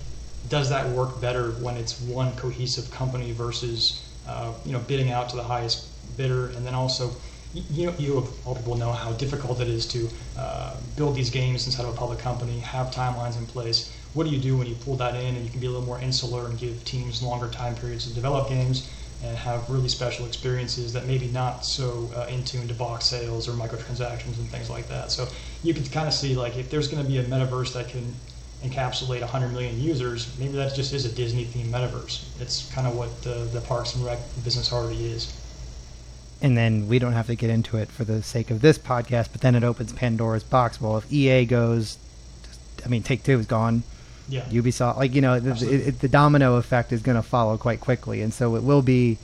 does 0.49 0.69
that 0.69 0.89
work 0.89 1.19
better 1.19 1.51
when 1.53 1.77
it's 1.77 1.99
one 2.01 2.35
cohesive 2.35 2.89
company 2.91 3.31
versus 3.31 4.03
uh, 4.27 4.53
you 4.65 4.71
know 4.71 4.79
bidding 4.79 5.11
out 5.11 5.29
to 5.29 5.35
the 5.35 5.43
highest 5.43 5.87
bidder, 6.17 6.47
and 6.47 6.65
then 6.65 6.73
also 6.73 7.11
you 7.53 7.87
know, 7.87 7.93
you 7.97 8.27
all 8.45 8.55
people 8.55 8.75
know 8.75 8.91
how 8.91 9.11
difficult 9.13 9.59
it 9.61 9.67
is 9.67 9.85
to 9.87 10.09
uh, 10.37 10.75
build 10.95 11.15
these 11.15 11.29
games 11.29 11.65
inside 11.65 11.85
of 11.85 11.93
a 11.93 11.97
public 11.97 12.19
company, 12.19 12.59
have 12.59 12.87
timelines 12.87 13.37
in 13.37 13.45
place. 13.45 13.93
What 14.13 14.25
do 14.25 14.29
you 14.31 14.39
do 14.39 14.57
when 14.57 14.67
you 14.67 14.75
pull 14.75 14.95
that 14.97 15.15
in 15.15 15.35
and 15.35 15.45
you 15.45 15.51
can 15.51 15.59
be 15.59 15.67
a 15.67 15.69
little 15.69 15.85
more 15.85 15.99
insular 15.99 16.47
and 16.47 16.57
give 16.57 16.83
teams 16.83 17.21
longer 17.21 17.47
time 17.47 17.75
periods 17.75 18.07
to 18.07 18.13
develop 18.13 18.49
games 18.49 18.91
and 19.23 19.35
have 19.35 19.67
really 19.69 19.89
special 19.89 20.25
experiences 20.25 20.93
that 20.93 21.07
maybe 21.07 21.27
not 21.27 21.65
so 21.65 22.09
uh, 22.15 22.27
in 22.29 22.43
tune 22.43 22.67
to 22.67 22.73
box 22.73 23.05
sales 23.05 23.47
or 23.47 23.53
microtransactions 23.53 24.37
and 24.37 24.47
things 24.49 24.69
like 24.69 24.87
that. 24.87 25.11
So 25.11 25.27
you 25.63 25.73
can 25.73 25.85
kind 25.85 26.07
of 26.07 26.13
see 26.13 26.35
like 26.35 26.57
if 26.57 26.69
there's 26.69 26.87
going 26.87 27.03
to 27.03 27.09
be 27.09 27.17
a 27.17 27.23
metaverse 27.23 27.73
that 27.73 27.89
can 27.89 28.13
encapsulate 28.63 29.21
100 29.21 29.49
million 29.49 29.79
users, 29.79 30.35
maybe 30.39 30.53
that 30.53 30.75
just 30.75 30.93
is 30.93 31.05
a 31.05 31.11
Disney 31.11 31.45
themed 31.45 31.69
metaverse. 31.69 32.25
It's 32.41 32.71
kind 32.73 32.87
of 32.87 32.95
what 32.95 33.21
the, 33.23 33.47
the 33.53 33.61
Parks 33.61 33.95
and 33.95 34.03
Rec 34.03 34.19
business 34.43 34.73
already 34.73 35.05
is 35.05 35.33
and 36.41 36.57
then 36.57 36.87
we 36.87 36.99
don't 36.99 37.13
have 37.13 37.27
to 37.27 37.35
get 37.35 37.49
into 37.49 37.77
it 37.77 37.89
for 37.89 38.03
the 38.03 38.21
sake 38.21 38.51
of 38.51 38.61
this 38.61 38.77
podcast, 38.77 39.29
but 39.31 39.41
then 39.41 39.55
it 39.55 39.63
opens 39.63 39.93
Pandora's 39.93 40.43
box. 40.43 40.79
Well, 40.79 40.97
if 40.97 41.11
EA 41.11 41.45
goes, 41.45 41.97
I 42.85 42.89
mean, 42.89 43.03
Take 43.03 43.23
Two 43.23 43.39
is 43.39 43.45
gone. 43.45 43.83
Yeah. 44.29 44.43
Ubisoft, 44.45 44.97
like 44.97 45.15
you 45.15 45.21
know, 45.21 45.35
it, 45.35 45.99
the 45.99 46.09
domino 46.09 46.55
effect 46.55 46.91
is 46.91 47.01
going 47.01 47.15
to 47.15 47.23
follow 47.23 47.57
quite 47.57 47.79
quickly, 47.79 48.21
and 48.21 48.33
so 48.33 48.55
it 48.55 48.63
will 48.63 48.81
be 48.81 49.17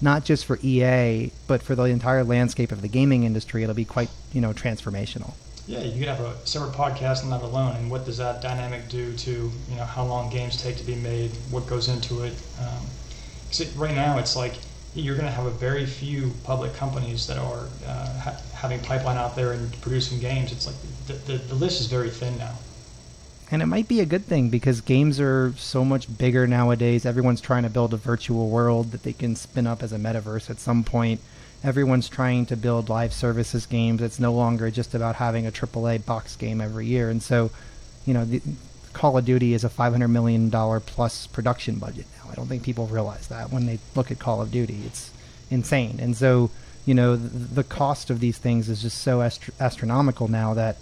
not 0.00 0.24
just 0.24 0.44
for 0.44 0.58
EA, 0.62 1.30
but 1.46 1.62
for 1.62 1.74
the 1.74 1.84
entire 1.84 2.24
landscape 2.24 2.72
of 2.72 2.82
the 2.82 2.88
gaming 2.88 3.24
industry. 3.24 3.62
It'll 3.62 3.74
be 3.74 3.84
quite 3.84 4.08
you 4.32 4.40
know 4.40 4.52
transformational. 4.52 5.34
Yeah, 5.66 5.80
you 5.80 5.98
could 5.98 6.08
have 6.08 6.20
a 6.20 6.46
separate 6.46 6.72
podcast 6.72 7.24
on 7.24 7.30
that 7.30 7.42
alone, 7.42 7.74
and 7.76 7.90
what 7.90 8.04
does 8.04 8.18
that 8.18 8.40
dynamic 8.40 8.88
do 8.88 9.12
to 9.16 9.30
you 9.30 9.76
know 9.76 9.84
how 9.84 10.04
long 10.04 10.30
games 10.30 10.62
take 10.62 10.76
to 10.76 10.84
be 10.84 10.94
made, 10.94 11.32
what 11.50 11.66
goes 11.66 11.88
into 11.88 12.22
it. 12.22 12.34
Um, 12.60 12.86
right 13.76 13.94
now, 13.94 14.18
it's 14.18 14.36
like 14.36 14.54
you're 14.96 15.14
going 15.14 15.26
to 15.26 15.32
have 15.32 15.46
a 15.46 15.50
very 15.50 15.84
few 15.84 16.32
public 16.44 16.74
companies 16.74 17.26
that 17.26 17.38
are 17.38 17.66
uh, 17.86 18.20
ha- 18.20 18.40
having 18.54 18.80
pipeline 18.80 19.16
out 19.16 19.36
there 19.36 19.52
and 19.52 19.80
producing 19.82 20.18
games. 20.18 20.52
It's 20.52 20.66
like 20.66 20.76
the, 21.06 21.32
the, 21.32 21.38
the, 21.38 21.54
list 21.54 21.80
is 21.80 21.86
very 21.86 22.10
thin 22.10 22.38
now. 22.38 22.54
And 23.50 23.62
it 23.62 23.66
might 23.66 23.88
be 23.88 24.00
a 24.00 24.06
good 24.06 24.24
thing 24.24 24.48
because 24.48 24.80
games 24.80 25.20
are 25.20 25.52
so 25.56 25.84
much 25.84 26.16
bigger 26.18 26.46
nowadays. 26.46 27.04
Everyone's 27.04 27.40
trying 27.40 27.62
to 27.62 27.70
build 27.70 27.94
a 27.94 27.96
virtual 27.96 28.48
world 28.48 28.90
that 28.92 29.02
they 29.02 29.12
can 29.12 29.36
spin 29.36 29.66
up 29.66 29.82
as 29.82 29.92
a 29.92 29.98
metaverse 29.98 30.50
at 30.50 30.58
some 30.58 30.82
point. 30.82 31.20
Everyone's 31.66 32.08
trying 32.08 32.46
to 32.46 32.56
build 32.56 32.88
live 32.88 33.12
services 33.12 33.66
games. 33.66 34.00
It's 34.00 34.20
no 34.20 34.32
longer 34.32 34.70
just 34.70 34.94
about 34.94 35.16
having 35.16 35.46
a 35.46 35.50
AAA 35.50 36.06
box 36.06 36.36
game 36.36 36.60
every 36.60 36.86
year. 36.86 37.10
And 37.10 37.22
so, 37.22 37.50
you 38.06 38.14
know, 38.14 38.24
the, 38.24 38.40
Call 38.92 39.18
of 39.18 39.26
Duty 39.26 39.52
is 39.52 39.62
a 39.62 39.68
$500 39.68 40.08
million 40.08 40.50
plus 40.50 41.26
production 41.26 41.74
budget 41.78 42.06
now. 42.16 42.30
I 42.30 42.34
don't 42.34 42.46
think 42.46 42.62
people 42.62 42.86
realize 42.86 43.28
that 43.28 43.50
when 43.50 43.66
they 43.66 43.78
look 43.94 44.10
at 44.10 44.18
Call 44.18 44.40
of 44.40 44.50
Duty. 44.50 44.80
It's 44.86 45.10
insane. 45.50 45.98
And 46.00 46.16
so, 46.16 46.50
you 46.86 46.94
know, 46.94 47.14
the, 47.14 47.28
the 47.28 47.64
cost 47.64 48.08
of 48.08 48.20
these 48.20 48.38
things 48.38 48.70
is 48.70 48.80
just 48.80 49.02
so 49.02 49.20
astro- 49.20 49.52
astronomical 49.60 50.28
now 50.28 50.54
that 50.54 50.76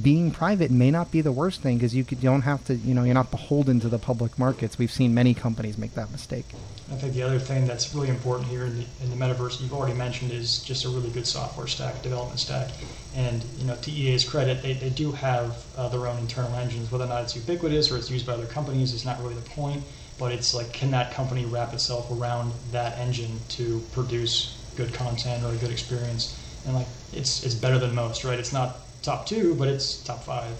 being 0.00 0.30
private 0.30 0.70
may 0.70 0.90
not 0.90 1.10
be 1.10 1.20
the 1.20 1.32
worst 1.32 1.60
thing 1.60 1.76
because 1.76 1.94
you, 1.94 2.04
you 2.08 2.16
don't 2.16 2.42
have 2.42 2.64
to, 2.64 2.74
you 2.74 2.94
know, 2.94 3.04
you're 3.04 3.14
not 3.14 3.30
beholden 3.30 3.78
to 3.80 3.88
the 3.88 3.98
public 3.98 4.38
markets. 4.38 4.78
We've 4.78 4.90
seen 4.90 5.12
many 5.12 5.34
companies 5.34 5.76
make 5.76 5.94
that 5.94 6.10
mistake. 6.10 6.46
I 6.90 6.94
think 6.94 7.12
the 7.12 7.22
other 7.22 7.38
thing 7.38 7.66
that's 7.66 7.94
really 7.94 8.08
important 8.08 8.48
here 8.48 8.64
in 8.64 8.78
the, 8.78 8.86
in 9.02 9.10
the 9.10 9.16
metaverse 9.16 9.60
you've 9.60 9.74
already 9.74 9.94
mentioned 9.94 10.32
is 10.32 10.62
just 10.62 10.86
a 10.86 10.88
really 10.88 11.10
good 11.10 11.26
software 11.26 11.66
stack, 11.66 12.00
development 12.02 12.40
stack. 12.40 12.70
And 13.14 13.44
you 13.58 13.66
know, 13.66 13.76
to 13.76 13.90
EA's 13.90 14.28
credit, 14.28 14.62
they, 14.62 14.72
they 14.72 14.90
do 14.90 15.12
have 15.12 15.62
uh, 15.76 15.88
their 15.88 16.06
own 16.06 16.18
internal 16.18 16.54
engines. 16.54 16.90
Whether 16.90 17.04
or 17.04 17.08
not 17.08 17.24
it's 17.24 17.36
ubiquitous 17.36 17.90
or 17.90 17.98
it's 17.98 18.10
used 18.10 18.26
by 18.26 18.32
other 18.32 18.46
companies 18.46 18.94
is 18.94 19.04
not 19.04 19.20
really 19.20 19.34
the 19.34 19.50
point. 19.50 19.82
But 20.18 20.32
it's 20.32 20.54
like, 20.54 20.72
can 20.72 20.90
that 20.92 21.12
company 21.12 21.44
wrap 21.46 21.72
itself 21.72 22.10
around 22.10 22.52
that 22.70 22.98
engine 22.98 23.40
to 23.50 23.82
produce 23.92 24.58
good 24.76 24.94
content 24.94 25.42
or 25.44 25.52
a 25.52 25.56
good 25.56 25.70
experience? 25.70 26.38
And 26.64 26.74
like, 26.74 26.86
it's 27.12 27.44
it's 27.44 27.54
better 27.54 27.78
than 27.78 27.94
most, 27.94 28.24
right? 28.24 28.38
It's 28.38 28.52
not 28.52 28.76
top 29.02 29.26
two, 29.26 29.54
but 29.54 29.68
it's 29.68 30.02
top 30.02 30.22
five. 30.22 30.54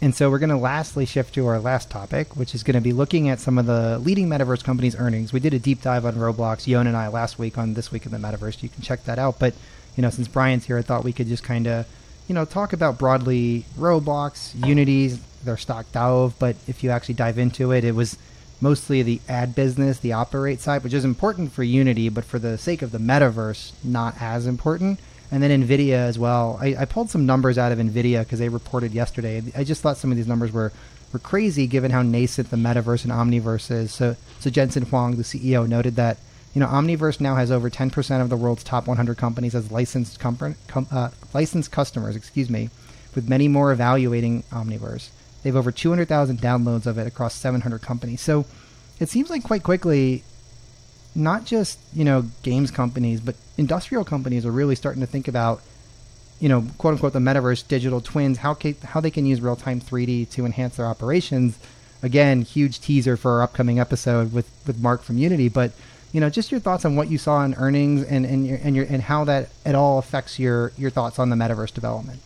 And 0.00 0.14
so 0.14 0.28
we're 0.28 0.38
going 0.38 0.50
to 0.50 0.56
lastly 0.56 1.06
shift 1.06 1.34
to 1.34 1.46
our 1.46 1.58
last 1.58 1.90
topic, 1.90 2.36
which 2.36 2.54
is 2.54 2.62
going 2.62 2.74
to 2.74 2.80
be 2.80 2.92
looking 2.92 3.28
at 3.28 3.40
some 3.40 3.56
of 3.56 3.64
the 3.64 3.98
leading 3.98 4.28
metaverse 4.28 4.62
companies' 4.62 4.94
earnings. 4.96 5.32
We 5.32 5.40
did 5.40 5.54
a 5.54 5.58
deep 5.58 5.80
dive 5.80 6.04
on 6.04 6.14
Roblox, 6.14 6.66
Yon 6.66 6.86
and 6.86 6.96
I, 6.96 7.08
last 7.08 7.38
week 7.38 7.56
on 7.56 7.72
This 7.72 7.90
Week 7.90 8.04
in 8.04 8.12
the 8.12 8.18
Metaverse. 8.18 8.62
You 8.62 8.68
can 8.68 8.82
check 8.82 9.04
that 9.04 9.18
out. 9.18 9.38
But, 9.38 9.54
you 9.96 10.02
know, 10.02 10.10
since 10.10 10.28
Brian's 10.28 10.66
here, 10.66 10.76
I 10.76 10.82
thought 10.82 11.04
we 11.04 11.14
could 11.14 11.26
just 11.26 11.42
kind 11.42 11.66
of, 11.66 11.86
you 12.28 12.34
know, 12.34 12.44
talk 12.44 12.74
about 12.74 12.98
broadly 12.98 13.64
Roblox, 13.78 14.54
Unity, 14.66 15.18
their 15.42 15.56
stock 15.56 15.90
dove. 15.92 16.34
But 16.38 16.56
if 16.66 16.84
you 16.84 16.90
actually 16.90 17.14
dive 17.14 17.38
into 17.38 17.72
it, 17.72 17.82
it 17.82 17.94
was 17.94 18.18
mostly 18.60 19.02
the 19.02 19.22
ad 19.26 19.54
business, 19.54 19.98
the 20.00 20.12
operate 20.12 20.60
side, 20.60 20.84
which 20.84 20.92
is 20.92 21.06
important 21.06 21.52
for 21.52 21.62
Unity, 21.62 22.10
but 22.10 22.26
for 22.26 22.38
the 22.38 22.58
sake 22.58 22.82
of 22.82 22.92
the 22.92 22.98
metaverse, 22.98 23.72
not 23.82 24.20
as 24.20 24.46
important 24.46 25.00
and 25.34 25.42
then 25.42 25.66
Nvidia 25.66 25.94
as 25.94 26.16
well. 26.16 26.56
I, 26.60 26.76
I 26.78 26.84
pulled 26.84 27.10
some 27.10 27.26
numbers 27.26 27.58
out 27.58 27.72
of 27.72 27.78
Nvidia 27.80 28.20
because 28.20 28.38
they 28.38 28.48
reported 28.48 28.92
yesterday. 28.92 29.42
I 29.56 29.64
just 29.64 29.82
thought 29.82 29.96
some 29.96 30.12
of 30.12 30.16
these 30.16 30.28
numbers 30.28 30.52
were 30.52 30.70
were 31.12 31.18
crazy 31.18 31.66
given 31.66 31.90
how 31.90 32.02
nascent 32.02 32.50
the 32.50 32.56
metaverse 32.56 33.02
and 33.02 33.12
omniverse 33.12 33.68
is. 33.72 33.92
So 33.92 34.14
so 34.38 34.48
Jensen 34.48 34.84
Huang, 34.84 35.16
the 35.16 35.24
CEO, 35.24 35.68
noted 35.68 35.96
that 35.96 36.18
you 36.54 36.60
know 36.60 36.68
Omniverse 36.68 37.20
now 37.20 37.34
has 37.34 37.50
over 37.50 37.68
10% 37.68 38.20
of 38.20 38.28
the 38.28 38.36
world's 38.36 38.62
top 38.62 38.86
100 38.86 39.16
companies 39.16 39.56
as 39.56 39.72
licensed 39.72 40.20
com- 40.20 40.54
com- 40.68 40.86
uh, 40.92 41.10
licensed 41.32 41.72
customers. 41.72 42.14
Excuse 42.14 42.48
me, 42.48 42.70
with 43.16 43.28
many 43.28 43.48
more 43.48 43.72
evaluating 43.72 44.44
Omniverse. 44.52 45.08
They 45.42 45.50
have 45.50 45.56
over 45.56 45.72
200,000 45.72 46.38
downloads 46.38 46.86
of 46.86 46.96
it 46.96 47.08
across 47.08 47.34
700 47.34 47.82
companies. 47.82 48.20
So 48.20 48.46
it 49.00 49.08
seems 49.08 49.30
like 49.30 49.42
quite 49.42 49.64
quickly 49.64 50.22
not 51.14 51.44
just 51.44 51.78
you 51.92 52.04
know 52.04 52.24
games 52.42 52.70
companies, 52.70 53.20
but 53.20 53.36
industrial 53.56 54.04
companies 54.04 54.44
are 54.44 54.52
really 54.52 54.74
starting 54.74 55.00
to 55.00 55.06
think 55.06 55.28
about 55.28 55.62
you 56.40 56.48
know 56.48 56.66
quote 56.78 56.92
unquote 56.94 57.12
the 57.12 57.18
metaverse 57.18 57.66
digital 57.66 58.00
twins 58.00 58.38
how 58.38 58.54
ca- 58.54 58.76
how 58.84 59.00
they 59.00 59.10
can 59.10 59.26
use 59.26 59.40
real 59.40 59.56
time 59.56 59.80
3D 59.80 60.30
to 60.30 60.44
enhance 60.44 60.76
their 60.76 60.86
operations. 60.86 61.58
Again, 62.02 62.42
huge 62.42 62.80
teaser 62.80 63.16
for 63.16 63.32
our 63.32 63.42
upcoming 63.42 63.78
episode 63.78 64.32
with 64.32 64.50
with 64.66 64.78
Marc 64.80 65.02
from 65.02 65.18
Unity, 65.18 65.48
but 65.48 65.72
you 66.12 66.20
know 66.20 66.30
just 66.30 66.50
your 66.50 66.60
thoughts 66.60 66.84
on 66.84 66.96
what 66.96 67.10
you 67.10 67.18
saw 67.18 67.44
in 67.44 67.54
earnings 67.54 68.02
and 68.04 68.26
and 68.26 68.46
your 68.46 68.58
and 68.62 68.76
your 68.76 68.86
and 68.86 69.02
how 69.02 69.24
that 69.24 69.48
at 69.64 69.74
all 69.74 69.98
affects 69.98 70.38
your 70.38 70.72
your 70.76 70.90
thoughts 70.90 71.18
on 71.18 71.30
the 71.30 71.36
metaverse 71.36 71.72
development. 71.72 72.20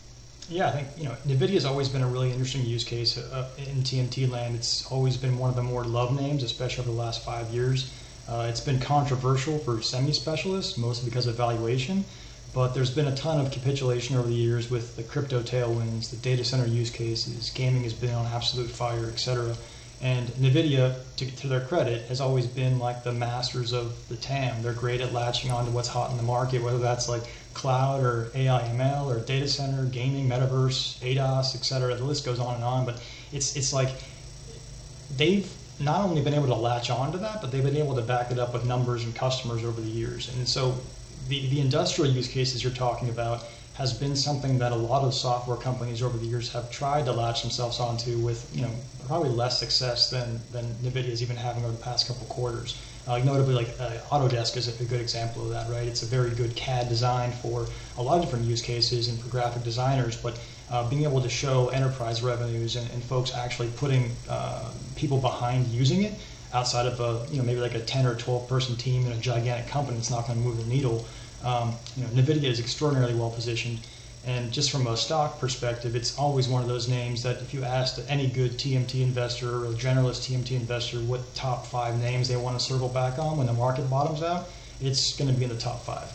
Yeah, 0.49 0.69
I 0.69 0.71
think 0.73 0.89
you 0.97 1.05
know 1.05 1.15
NVIDIA 1.27 1.55
has 1.55 1.65
always 1.67 1.89
been 1.89 2.03
a 2.03 2.09
really 2.09 2.31
interesting 2.31 2.65
use 2.65 2.83
case 2.83 3.19
uh, 3.19 3.49
in 3.59 3.83
TMT 3.83 4.31
land. 4.31 4.55
It's 4.57 4.91
always 4.91 5.17
been 5.19 5.39
one 5.39 5.51
of 5.51 5.57
the 5.57 5.63
more 5.63 5.85
loved 5.85 6.19
names, 6.19 6.43
especially 6.43 6.83
over 6.83 6.91
the 6.91 6.97
last 6.97 7.23
five 7.25 7.51
years. 7.51 7.93
Uh, 8.29 8.47
it's 8.49 8.61
been 8.61 8.79
controversial 8.79 9.59
for 9.59 9.81
semi 9.81 10.13
specialists, 10.13 10.77
mostly 10.77 11.09
because 11.09 11.27
of 11.27 11.35
valuation, 11.35 12.05
but 12.53 12.75
there's 12.75 12.91
been 12.91 13.09
a 13.09 13.17
ton 13.17 13.41
of 13.41 13.51
capitulation 13.51 14.17
over 14.17 14.29
the 14.29 14.35
years 14.35 14.71
with 14.71 14.97
the 14.97 15.03
crypto 15.03 15.41
tailwinds, 15.41 16.11
the 16.11 16.17
data 16.17 16.45
center 16.45 16.67
use 16.67 16.91
cases, 16.91 17.51
gaming 17.55 17.85
has 17.85 17.95
been 17.95 18.15
on 18.15 18.27
absolute 18.27 18.69
fire, 18.69 19.07
etc. 19.07 19.57
And 20.03 20.29
NVIDIA, 20.29 20.95
to, 21.17 21.37
to, 21.37 21.49
their 21.49 21.63
credit, 21.63 22.07
has 22.09 22.21
always 22.21 22.47
been 22.47 22.79
like 22.79 23.03
the 23.03 23.13
masters 23.13 23.73
of 23.73 24.09
the 24.09 24.17
TAM. 24.17 24.63
They're 24.63 24.73
great 24.75 25.01
at 25.01 25.13
latching 25.13 25.51
onto 25.51 25.73
what's 25.73 25.89
hot 25.89 26.11
in 26.11 26.19
the 26.19 26.23
market, 26.23 26.63
whether 26.63 26.79
that's 26.79 27.09
like 27.09 27.23
cloud 27.55 28.05
or 28.05 28.31
AI 28.35 28.61
ML 28.75 29.07
or 29.07 29.21
data 29.21 29.49
center, 29.49 29.87
gaming, 29.87 30.29
metaverse, 30.29 31.01
ADAS, 31.03 31.57
etc. 31.57 31.97
The 31.97 32.05
list 32.05 32.25
goes 32.25 32.39
on 32.39 32.57
and 32.57 32.65
on, 32.65 32.85
but 32.85 33.03
it's, 33.33 33.57
it's 33.57 33.73
like 33.73 33.89
they've 35.17 35.51
not 35.81 36.05
only 36.05 36.23
been 36.23 36.35
able 36.35 36.47
to 36.47 36.55
latch 36.55 36.91
on 36.91 37.13
to 37.13 37.19
that, 37.19 37.41
but 37.41 37.53
they've 37.53 37.63
been 37.63 37.77
able 37.77 37.95
to 37.95 38.03
back 38.03 38.31
it 38.31 38.39
up 38.39 38.53
with 38.53 38.65
numbers 38.65 39.05
and 39.05 39.15
customers 39.15 39.65
over 39.65 39.81
the 39.81 39.89
years. 39.89 40.35
And 40.37 40.49
so 40.49 40.75
the, 41.29 41.49
the 41.49 41.61
industrial 41.61 42.11
use 42.11 42.29
cases 42.29 42.65
you're 42.65 42.73
talking 42.73 43.09
about 43.09 43.45
has 43.75 43.93
been 43.93 44.17
something 44.17 44.59
that 44.59 44.73
a 44.73 44.77
lot 44.77 45.05
of 45.05 45.15
software 45.15 45.57
companies 45.57 46.03
over 46.03 46.19
the 46.19 46.27
years 46.27 46.53
have 46.53 46.69
tried 46.69 47.05
to 47.05 47.13
latch 47.13 47.43
themselves 47.43 47.79
onto 47.79 48.19
with, 48.19 48.51
you 48.53 48.63
know, 48.63 48.71
probably 49.07 49.31
less 49.31 49.59
success 49.59 50.11
than, 50.11 50.41
than 50.51 50.65
NVIDIA 50.83 51.09
is 51.09 51.23
even 51.23 51.37
having 51.37 51.65
over 51.65 51.73
the 51.73 51.83
past 51.83 52.09
couple 52.09 52.27
quarters. 52.27 52.81
Uh, 53.07 53.19
notably, 53.19 53.55
like 53.55 53.69
uh, 53.81 53.91
Autodesk 54.11 54.57
is 54.57 54.69
a 54.81 54.85
good 54.85 55.01
example 55.01 55.43
of 55.43 55.51
that, 55.51 55.71
right? 55.71 55.87
It's 55.87 56.03
a 56.03 56.07
very 56.07 56.31
good 56.31 56.57
CAD 56.57 56.89
design 56.89 57.31
for 57.31 57.67
a 57.97 58.03
lot 58.03 58.19
of 58.19 58.25
different 58.25 58.45
use 58.45 58.61
cases 58.61 59.09
and 59.09 59.19
for 59.19 59.29
graphic 59.29 59.63
designers, 59.63 60.17
but 60.17 60.39
uh, 60.71 60.89
being 60.89 61.05
able 61.05 61.21
to 61.21 61.29
show 61.29 61.69
enterprise 61.69 62.23
revenues 62.23 62.77
and, 62.77 62.91
and 62.91 63.03
folks 63.03 63.35
actually 63.35 63.69
putting 63.77 64.11
uh, 64.29 64.71
people 64.97 65.19
behind 65.19 65.67
using 65.69 66.03
it 66.03 66.15
outside 66.53 66.87
of 66.87 67.01
a 67.01 67.27
you 67.31 67.39
know 67.39 67.45
maybe 67.45 67.61
like 67.61 67.75
a 67.75 67.81
10 67.81 68.07
or 68.07 68.15
12 68.15 68.49
person 68.49 68.77
team 68.77 69.07
in 69.07 69.13
a 69.13 69.17
gigantic 69.17 69.67
company 69.69 69.97
that's 69.97 70.11
not 70.11 70.27
going 70.27 70.39
to 70.39 70.45
move 70.45 70.57
the 70.57 70.65
needle 70.65 71.07
um, 71.45 71.75
you 71.97 72.03
know 72.03 72.09
nvidia 72.11 72.45
is 72.45 72.61
extraordinarily 72.61 73.15
well 73.15 73.31
positioned 73.31 73.79
And 74.29 74.53
just 74.53 74.71
from 74.71 74.87
a 74.87 74.97
stock 74.97 75.39
perspective, 75.39 75.97
it's 75.97 76.19
always 76.19 76.49
one 76.49 76.61
of 76.61 76.69
those 76.69 76.87
names 76.87 77.23
that 77.23 77.41
if 77.41 77.55
you 77.55 77.65
asked 77.65 77.99
any 78.09 78.27
good 78.27 78.53
TMT 78.53 79.01
investor 79.01 79.49
or 79.49 79.67
a 79.67 79.73
generalist 79.73 80.29
TMT 80.29 80.51
investor 80.53 80.99
what 80.99 81.35
top 81.35 81.67
five 81.67 81.99
names 81.99 82.29
they 82.29 82.37
want 82.37 82.59
to 82.59 82.63
circle 82.63 82.91
back 82.91 83.19
on 83.19 83.39
when 83.39 83.47
the 83.47 83.55
market 83.55 83.89
bottoms 83.89 84.23
out, 84.23 84.51
it's 84.83 85.17
going 85.17 85.33
to 85.33 85.37
be 85.37 85.45
in 85.45 85.51
the 85.51 85.57
top 85.57 85.83
five. 85.83 86.13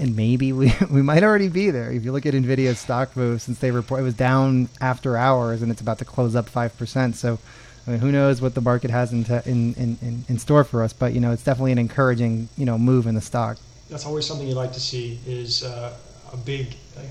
And 0.00 0.16
maybe 0.16 0.52
we, 0.52 0.72
we 0.90 1.02
might 1.02 1.22
already 1.22 1.48
be 1.48 1.70
there. 1.70 1.92
If 1.92 2.04
you 2.04 2.10
look 2.10 2.26
at 2.26 2.34
Nvidia's 2.34 2.78
stock 2.78 3.16
move 3.16 3.42
since 3.42 3.58
they 3.58 3.70
report, 3.70 4.00
it 4.00 4.04
was 4.04 4.14
down 4.14 4.68
after 4.80 5.16
hours 5.16 5.62
and 5.62 5.70
it's 5.70 5.80
about 5.80 5.98
to 5.98 6.04
close 6.04 6.34
up 6.34 6.50
5%. 6.50 7.14
So, 7.14 7.38
I 7.86 7.90
mean, 7.90 8.00
who 8.00 8.10
knows 8.10 8.40
what 8.40 8.54
the 8.54 8.60
market 8.60 8.90
has 8.90 9.12
in, 9.12 9.24
in, 9.46 9.74
in, 9.74 10.24
in 10.28 10.38
store 10.38 10.64
for 10.64 10.82
us, 10.82 10.92
but, 10.92 11.12
you 11.12 11.20
know, 11.20 11.30
it's 11.30 11.44
definitely 11.44 11.72
an 11.72 11.78
encouraging, 11.78 12.48
you 12.56 12.66
know, 12.66 12.76
move 12.78 13.06
in 13.06 13.14
the 13.14 13.20
stock 13.20 13.58
that's 13.90 14.06
always 14.06 14.26
something 14.26 14.46
you 14.46 14.54
like 14.54 14.72
to 14.72 14.80
see 14.80 15.18
is 15.26 15.64
uh, 15.64 15.92
a 16.32 16.36
big 16.36 16.76
a 16.96 17.02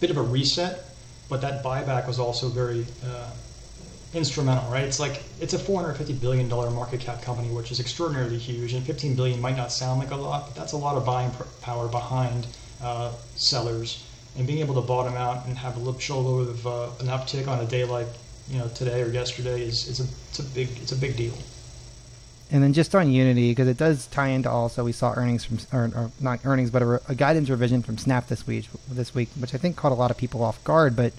bit 0.00 0.10
of 0.10 0.16
a 0.16 0.22
reset 0.22 0.84
but 1.28 1.40
that 1.40 1.62
buyback 1.62 2.06
was 2.06 2.18
also 2.18 2.48
very 2.48 2.86
uh, 3.04 3.30
instrumental 4.12 4.68
right 4.72 4.84
it's 4.84 4.98
like 4.98 5.22
it's 5.40 5.54
a 5.54 5.58
450 5.58 6.14
billion 6.14 6.48
dollar 6.48 6.70
market 6.70 7.00
cap 7.00 7.22
company 7.22 7.48
which 7.48 7.70
is 7.70 7.78
extraordinarily 7.78 8.38
huge 8.38 8.72
and 8.72 8.84
15 8.84 9.14
billion 9.14 9.40
might 9.40 9.56
not 9.56 9.70
sound 9.70 10.00
like 10.00 10.10
a 10.10 10.16
lot 10.16 10.46
but 10.46 10.56
that's 10.56 10.72
a 10.72 10.76
lot 10.76 10.96
of 10.96 11.06
buying 11.06 11.30
power 11.62 11.86
behind 11.86 12.46
uh, 12.82 13.12
sellers 13.36 14.04
and 14.36 14.46
being 14.46 14.58
able 14.58 14.74
to 14.74 14.80
bottom 14.80 15.14
out 15.14 15.46
and 15.46 15.56
have 15.56 15.76
a 15.76 15.78
little 15.78 15.98
shoulder 16.00 16.50
of 16.50 16.66
uh, 16.66 16.88
an 16.98 17.06
uptick 17.06 17.46
on 17.46 17.60
a 17.60 17.66
day 17.66 17.84
like 17.84 18.08
you 18.48 18.58
know 18.58 18.66
today 18.68 19.00
or 19.00 19.08
yesterday 19.08 19.62
is, 19.62 19.86
is 19.86 20.00
a, 20.00 20.04
it's 20.28 20.38
a 20.40 20.54
big 20.54 20.68
it's 20.80 20.92
a 20.92 20.96
big 20.96 21.16
deal 21.16 21.34
and 22.52 22.64
then 22.64 22.72
just 22.72 22.94
on 22.96 23.10
Unity, 23.10 23.52
because 23.52 23.68
it 23.68 23.76
does 23.76 24.08
tie 24.08 24.28
into 24.28 24.50
also, 24.50 24.82
we 24.82 24.90
saw 24.92 25.12
earnings 25.14 25.44
from, 25.44 25.58
or, 25.72 25.84
or 25.94 26.10
not 26.18 26.40
earnings, 26.44 26.70
but 26.70 26.82
a, 26.82 27.00
a, 27.08 27.14
guidance 27.14 27.48
revision 27.48 27.80
from 27.80 27.96
Snap 27.96 28.26
this 28.26 28.44
week, 28.44 28.66
this 28.88 29.14
week, 29.14 29.28
which 29.38 29.54
I 29.54 29.58
think 29.58 29.76
caught 29.76 29.92
a 29.92 29.94
lot 29.94 30.10
of 30.10 30.16
people 30.16 30.42
off 30.42 30.62
guard. 30.64 30.96
But 30.96 31.12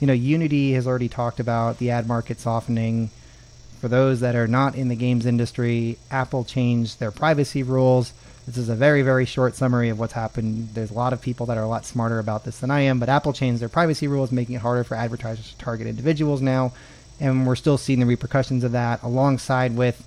you 0.00 0.06
know, 0.06 0.12
Unity 0.12 0.72
has 0.72 0.86
already 0.86 1.08
talked 1.08 1.40
about 1.40 1.78
the 1.78 1.90
ad 1.90 2.06
market 2.06 2.40
softening. 2.40 3.10
For 3.80 3.88
those 3.88 4.20
that 4.20 4.34
are 4.34 4.46
not 4.46 4.74
in 4.74 4.88
the 4.88 4.96
games 4.96 5.26
industry, 5.26 5.98
Apple 6.10 6.44
changed 6.44 7.00
their 7.00 7.10
privacy 7.10 7.62
rules. 7.62 8.12
This 8.46 8.56
is 8.58 8.68
a 8.68 8.74
very, 8.74 9.02
very 9.02 9.24
short 9.24 9.54
summary 9.54 9.88
of 9.88 9.98
what's 9.98 10.12
happened. 10.12 10.70
There's 10.74 10.90
a 10.90 10.94
lot 10.94 11.12
of 11.12 11.22
people 11.22 11.46
that 11.46 11.56
are 11.56 11.62
a 11.62 11.68
lot 11.68 11.86
smarter 11.86 12.18
about 12.18 12.44
this 12.44 12.58
than 12.58 12.70
I 12.70 12.80
am, 12.80 12.98
but 12.98 13.08
Apple 13.08 13.32
changed 13.32 13.62
their 13.62 13.68
privacy 13.68 14.06
rules, 14.06 14.32
making 14.32 14.56
it 14.56 14.60
harder 14.60 14.84
for 14.84 14.94
advertisers 14.94 15.52
to 15.52 15.58
target 15.58 15.86
individuals 15.86 16.42
now. 16.42 16.72
And 17.20 17.46
we're 17.46 17.56
still 17.56 17.78
seeing 17.78 18.00
the 18.00 18.06
repercussions 18.06 18.64
of 18.64 18.72
that 18.72 19.02
alongside 19.02 19.76
with 19.76 20.02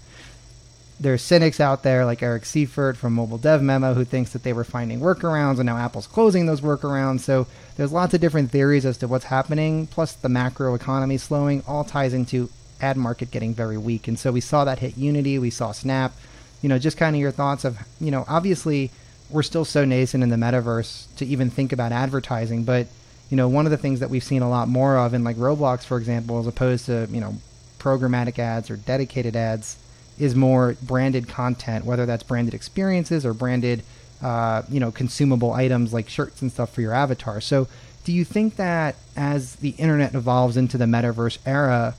there's 0.99 1.21
cynics 1.21 1.60
out 1.60 1.83
there 1.83 2.05
like 2.05 2.23
Eric 2.23 2.43
Seufert 2.43 2.95
from 2.95 3.13
Mobile 3.13 3.38
Dev 3.38 3.62
Memo 3.62 3.93
who 3.93 4.03
thinks 4.03 4.33
that 4.33 4.43
they 4.43 4.53
were 4.53 4.63
finding 4.63 4.99
workarounds 4.99 5.57
and 5.57 5.65
now 5.65 5.77
Apple's 5.77 6.07
closing 6.07 6.45
those 6.47 6.62
workarounds. 6.62 7.19
So 7.21 7.45
there's 7.75 7.91
lots 7.91 8.13
of 8.13 8.21
different 8.21 8.49
theories 8.49 8.86
as 8.86 8.97
to 8.99 9.07
what's 9.07 9.25
happening. 9.25 9.88
Plus 9.88 10.13
the 10.13 10.29
macro 10.29 10.73
economy 10.73 11.17
slowing 11.17 11.63
all 11.67 11.83
ties 11.83 12.13
into 12.13 12.49
ad 12.81 12.97
market 12.97 13.29
getting 13.29 13.53
very 13.53 13.77
weak. 13.77 14.07
And 14.07 14.17
so 14.17 14.31
we 14.31 14.41
saw 14.41 14.65
that 14.65 14.79
hit 14.79 14.97
Unity, 14.97 15.38
we 15.38 15.51
saw 15.51 15.71
Snap. 15.71 16.13
You 16.62 16.69
know, 16.69 16.79
just 16.79 16.97
kind 16.97 17.15
of 17.15 17.21
your 17.21 17.31
thoughts 17.31 17.63
of, 17.63 17.77
you 18.01 18.10
know, 18.10 18.25
obviously 18.27 18.89
we're 19.29 19.43
still 19.43 19.65
so 19.65 19.86
nascent 19.86 20.23
in 20.23 20.29
the 20.29 20.36
metaverse 20.36 21.13
to 21.17 21.25
even 21.25 21.51
think 21.51 21.71
about 21.71 21.91
advertising, 21.91 22.63
but 22.63 22.88
you 23.29 23.36
know, 23.36 23.49
one 23.49 23.65
of 23.65 23.71
the 23.71 23.77
things 23.77 23.99
that 23.99 24.10
we've 24.10 24.23
seen 24.23 24.41
a 24.41 24.49
lot 24.49 24.69
more 24.69 24.97
of 24.97 25.13
in 25.13 25.23
like 25.23 25.36
Roblox, 25.36 25.83
for 25.83 25.97
example, 25.97 26.39
as 26.39 26.47
opposed 26.47 26.86
to, 26.86 27.07
you 27.12 27.19
know, 27.19 27.36
programmatic 27.77 28.39
ads 28.39 28.71
or 28.71 28.77
dedicated 28.77 29.36
ads 29.36 29.77
is 30.19 30.36
more 30.36 30.75
branded 30.82 31.27
content, 31.27 31.86
whether 31.86 32.06
that's 32.06 32.23
branded 32.23 32.53
experiences 32.53 33.25
or 33.25 33.34
branded, 33.34 33.84
uh, 34.21 34.63
you 34.69 34.80
know, 34.80 34.91
consumable 34.91 35.53
items 35.53 35.93
like 35.93 36.10
shirts 36.10 36.41
and 36.41 36.51
stuff 36.51 36.73
for 36.73 36.82
your 36.82 36.93
avatar. 36.93 37.41
So, 37.41 37.67
do 38.03 38.13
you 38.13 38.23
think 38.23 38.56
that 38.56 38.95
as 39.17 39.58
the 39.58 39.71
internet 39.71 40.15
evolves 40.15 40.56
into 40.56 40.77
the 40.77 40.86
metaverse 40.86 41.39
era, 41.45 41.93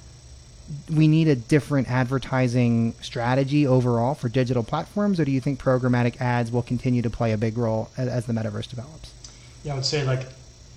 we 0.90 1.06
need 1.06 1.28
a 1.28 1.36
different 1.36 1.90
advertising 1.90 2.94
strategy 3.00 3.66
overall 3.66 4.14
for 4.14 4.28
digital 4.28 4.62
platforms, 4.62 5.20
or 5.20 5.24
do 5.24 5.30
you 5.30 5.40
think 5.40 5.62
programmatic 5.62 6.20
ads 6.20 6.50
will 6.50 6.62
continue 6.62 7.02
to 7.02 7.10
play 7.10 7.32
a 7.32 7.38
big 7.38 7.58
role 7.58 7.90
as, 7.96 8.08
as 8.08 8.26
the 8.26 8.32
metaverse 8.32 8.68
develops? 8.68 9.12
Yeah, 9.64 9.72
I 9.72 9.76
would 9.76 9.84
say 9.84 10.04
like 10.04 10.26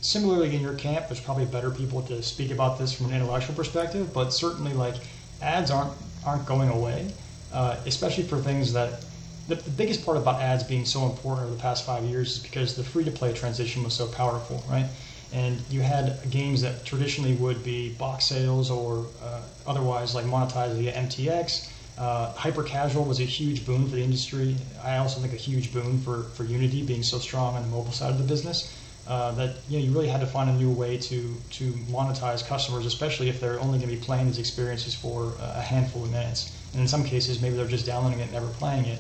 similarly 0.01 0.55
in 0.55 0.61
your 0.61 0.73
camp, 0.73 1.07
there's 1.07 1.21
probably 1.21 1.45
better 1.45 1.71
people 1.71 2.01
to 2.03 2.21
speak 2.23 2.51
about 2.51 2.77
this 2.77 2.93
from 2.93 3.07
an 3.07 3.13
intellectual 3.13 3.55
perspective, 3.55 4.13
but 4.13 4.31
certainly 4.31 4.73
like 4.73 4.95
ads 5.41 5.71
aren't 5.71 5.93
aren't 6.25 6.45
going 6.45 6.69
away 6.69 7.11
uh, 7.53 7.77
especially 7.85 8.23
for 8.23 8.37
things 8.37 8.73
that 8.73 9.03
the, 9.47 9.55
the, 9.55 9.69
biggest 9.71 10.05
part 10.05 10.17
about 10.17 10.41
ads 10.41 10.63
being 10.63 10.85
so 10.85 11.05
important 11.05 11.45
over 11.45 11.55
the 11.55 11.61
past 11.61 11.85
five 11.85 12.03
years 12.03 12.37
is 12.37 12.39
because 12.39 12.75
the 12.75 12.83
free 12.83 13.03
to 13.03 13.11
play 13.11 13.33
transition 13.33 13.83
was 13.83 13.93
so 13.93 14.07
powerful, 14.07 14.63
right? 14.69 14.85
And 15.33 15.61
you 15.69 15.81
had 15.81 16.29
games 16.29 16.61
that 16.61 16.85
traditionally 16.85 17.33
would 17.35 17.63
be 17.63 17.93
box 17.93 18.25
sales 18.25 18.69
or 18.69 19.07
uh, 19.23 19.41
otherwise 19.65 20.13
like 20.13 20.25
monetized 20.25 20.75
via 20.75 20.93
MTX. 20.93 21.69
Uh, 21.97 22.31
hyper 22.33 22.63
casual 22.63 23.03
was 23.03 23.19
a 23.19 23.23
huge 23.25 23.65
boon 23.65 23.87
for 23.87 23.95
the 23.95 24.03
industry. 24.03 24.55
I 24.83 24.97
also 24.97 25.19
think 25.19 25.33
a 25.33 25.37
huge 25.37 25.73
boon 25.73 25.99
for, 25.99 26.23
for 26.33 26.43
Unity 26.43 26.83
being 26.83 27.03
so 27.03 27.19
strong 27.19 27.55
on 27.55 27.61
the 27.61 27.67
mobile 27.67 27.91
side 27.91 28.11
of 28.11 28.17
the 28.17 28.23
business. 28.23 28.77
Uh, 29.07 29.31
that 29.31 29.55
you 29.67 29.79
know 29.79 29.85
you 29.85 29.91
really 29.91 30.07
had 30.07 30.21
to 30.21 30.27
find 30.27 30.49
a 30.49 30.53
new 30.53 30.69
way 30.69 30.95
to 30.95 31.35
to 31.49 31.73
monetize 31.89 32.45
customers, 32.45 32.85
especially 32.85 33.29
if 33.29 33.39
they're 33.39 33.59
only 33.59 33.79
going 33.79 33.89
to 33.89 33.95
be 33.95 34.01
playing 34.01 34.27
these 34.27 34.37
experiences 34.37 34.93
for 34.93 35.33
a 35.41 35.61
handful 35.61 36.05
of 36.05 36.11
minutes. 36.11 36.55
And 36.73 36.81
in 36.81 36.87
some 36.87 37.03
cases, 37.03 37.41
maybe 37.41 37.55
they're 37.55 37.67
just 37.67 37.85
downloading 37.85 38.19
it 38.19 38.23
and 38.23 38.33
never 38.33 38.47
playing 38.47 38.85
it. 38.85 38.99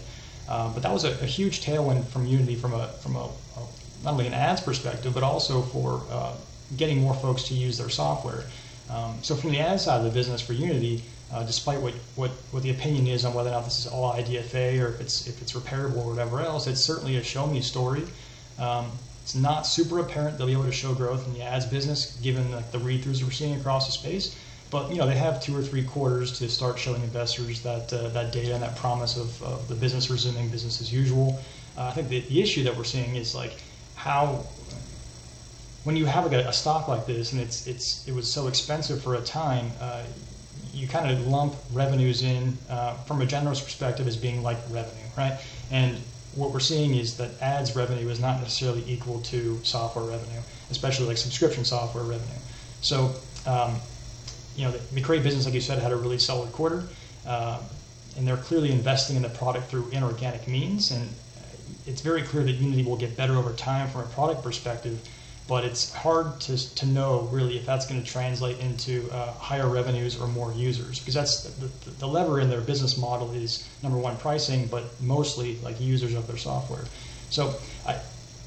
Uh, 0.49 0.73
but 0.73 0.83
that 0.83 0.91
was 0.91 1.03
a, 1.03 1.11
a, 1.21 1.25
huge 1.25 1.63
tailwind 1.63 2.05
from 2.07 2.25
Unity 2.25 2.55
from 2.55 2.73
a 2.73 2.87
from 3.03 3.15
a, 3.15 3.23
a, 3.23 3.59
not 4.03 4.11
only 4.11 4.27
an 4.27 4.33
ads 4.33 4.59
perspective, 4.59 5.13
but 5.13 5.23
also 5.23 5.61
for 5.61 6.01
uh, 6.11 6.35
getting 6.77 6.99
more 6.99 7.13
folks 7.13 7.43
to 7.43 7.53
use 7.53 7.77
their 7.77 7.89
software. 7.89 8.43
Um, 8.89 9.17
so 9.21 9.35
from 9.35 9.51
the 9.51 9.59
ad 9.59 9.79
side 9.79 9.99
of 9.99 10.03
the 10.03 10.11
business 10.11 10.41
for 10.41 10.53
Unity, 10.53 11.03
uh, 11.33 11.43
despite 11.43 11.79
what, 11.79 11.93
what, 12.15 12.31
what 12.51 12.63
the 12.63 12.71
opinion 12.71 13.07
is 13.07 13.23
on 13.23 13.33
whether 13.33 13.49
or 13.49 13.53
not 13.53 13.63
this 13.63 13.79
is 13.79 13.87
all 13.87 14.13
IDFA 14.13 14.81
or 14.81 14.89
if 14.89 14.99
it's 14.99 15.27
if 15.27 15.41
it's 15.41 15.53
repairable 15.53 16.05
or 16.05 16.09
whatever 16.09 16.41
else, 16.41 16.67
it's 16.67 16.81
certainly 16.81 17.15
a 17.15 17.23
show 17.23 17.47
me 17.47 17.61
story. 17.61 18.03
Um, 18.59 18.91
it's 19.23 19.35
not 19.35 19.65
super 19.65 19.99
apparent 19.99 20.37
they'll 20.37 20.47
be 20.47 20.53
able 20.53 20.65
to 20.65 20.71
show 20.71 20.93
growth 20.93 21.25
in 21.27 21.33
the 21.33 21.41
ads 21.43 21.65
business 21.65 22.17
given 22.21 22.51
like, 22.51 22.71
the 22.71 22.79
read-throughs 22.79 23.23
we're 23.23 23.31
seeing 23.31 23.57
across 23.59 23.85
the 23.85 23.91
space. 23.91 24.35
But 24.71 24.89
you 24.89 24.97
know 24.97 25.05
they 25.05 25.17
have 25.17 25.41
two 25.43 25.55
or 25.55 25.61
three 25.61 25.83
quarters 25.83 26.39
to 26.39 26.49
start 26.49 26.79
showing 26.79 27.03
investors 27.03 27.61
that 27.61 27.91
uh, 27.91 28.07
that 28.09 28.31
data 28.31 28.53
and 28.53 28.63
that 28.63 28.77
promise 28.77 29.17
of, 29.17 29.43
of, 29.43 29.67
the 29.67 29.75
business 29.75 30.09
resuming 30.09 30.47
business 30.49 30.79
as 30.79 30.91
usual. 30.91 31.39
Uh, 31.77 31.87
I 31.87 31.91
think 31.91 32.07
the, 32.07 32.21
the 32.21 32.41
issue 32.41 32.63
that 32.63 32.75
we're 32.75 32.85
seeing 32.85 33.15
is 33.15 33.35
like 33.35 33.61
how 33.95 34.45
when 35.83 35.97
you 35.97 36.05
have 36.05 36.31
a, 36.31 36.47
a, 36.47 36.53
stock 36.53 36.87
like 36.87 37.05
this 37.05 37.33
and 37.33 37.41
it's 37.41 37.67
it's 37.67 38.07
it 38.07 38.13
was 38.13 38.31
so 38.31 38.47
expensive 38.47 39.03
for 39.03 39.15
a 39.15 39.21
time, 39.21 39.71
uh, 39.81 40.03
you 40.73 40.87
kind 40.87 41.11
of 41.11 41.27
lump 41.27 41.53
revenues 41.73 42.23
in 42.23 42.57
uh, 42.69 42.93
from 43.03 43.21
a 43.21 43.25
generalist 43.25 43.65
perspective 43.65 44.07
as 44.07 44.15
being 44.15 44.41
like 44.41 44.57
revenue, 44.69 45.09
right? 45.17 45.37
And 45.69 45.97
what 46.35 46.51
we're 46.51 46.59
seeing 46.61 46.95
is 46.95 47.17
that 47.17 47.41
ads 47.41 47.75
revenue 47.75 48.07
is 48.09 48.19
not 48.19 48.39
necessarily 48.39 48.83
equal 48.87 49.19
to 49.21 49.59
software 49.63 50.05
revenue, 50.05 50.39
especially 50.69 51.07
like 51.07 51.17
subscription 51.17 51.65
software 51.65 52.03
revenue. 52.05 52.39
So 52.81 53.13
um, 53.45 53.75
you 54.55 54.65
know, 54.65 54.71
the, 54.71 55.01
the 55.01 55.19
business, 55.19 55.45
like 55.45 55.53
you 55.53 55.61
said, 55.61 55.79
had 55.79 55.91
a 55.91 55.95
really 55.95 56.17
solid 56.17 56.51
quarter, 56.51 56.83
uh, 57.25 57.59
and 58.17 58.27
they're 58.27 58.37
clearly 58.37 58.71
investing 58.71 59.15
in 59.15 59.21
the 59.21 59.29
product 59.29 59.69
through 59.69 59.89
inorganic 59.89 60.47
means, 60.47 60.91
and 60.91 61.09
it's 61.85 62.01
very 62.01 62.21
clear 62.21 62.43
that 62.43 62.53
Unity 62.53 62.83
will 62.83 62.97
get 62.97 63.15
better 63.17 63.35
over 63.35 63.53
time 63.53 63.87
from 63.89 64.01
a 64.01 64.05
product 64.05 64.43
perspective. 64.43 64.99
But 65.47 65.65
it's 65.65 65.93
hard 65.93 66.39
to, 66.41 66.75
to 66.75 66.85
know 66.85 67.27
really 67.31 67.57
if 67.57 67.65
that's 67.65 67.85
going 67.85 68.01
to 68.01 68.09
translate 68.09 68.59
into 68.59 69.09
uh, 69.11 69.33
higher 69.33 69.67
revenues 69.67 70.17
or 70.19 70.27
more 70.27 70.53
users 70.53 70.99
because 70.99 71.13
that's 71.13 71.43
the, 71.43 71.65
the, 71.65 71.89
the 71.97 72.07
lever 72.07 72.39
in 72.39 72.49
their 72.49 72.61
business 72.61 72.97
model 72.97 73.33
is 73.33 73.67
number 73.83 73.97
one 73.97 74.15
pricing, 74.17 74.67
but 74.67 74.83
mostly 75.01 75.57
like 75.57 75.81
users 75.81 76.13
of 76.13 76.25
their 76.27 76.37
software. 76.37 76.85
So 77.31 77.53
I, 77.85 77.99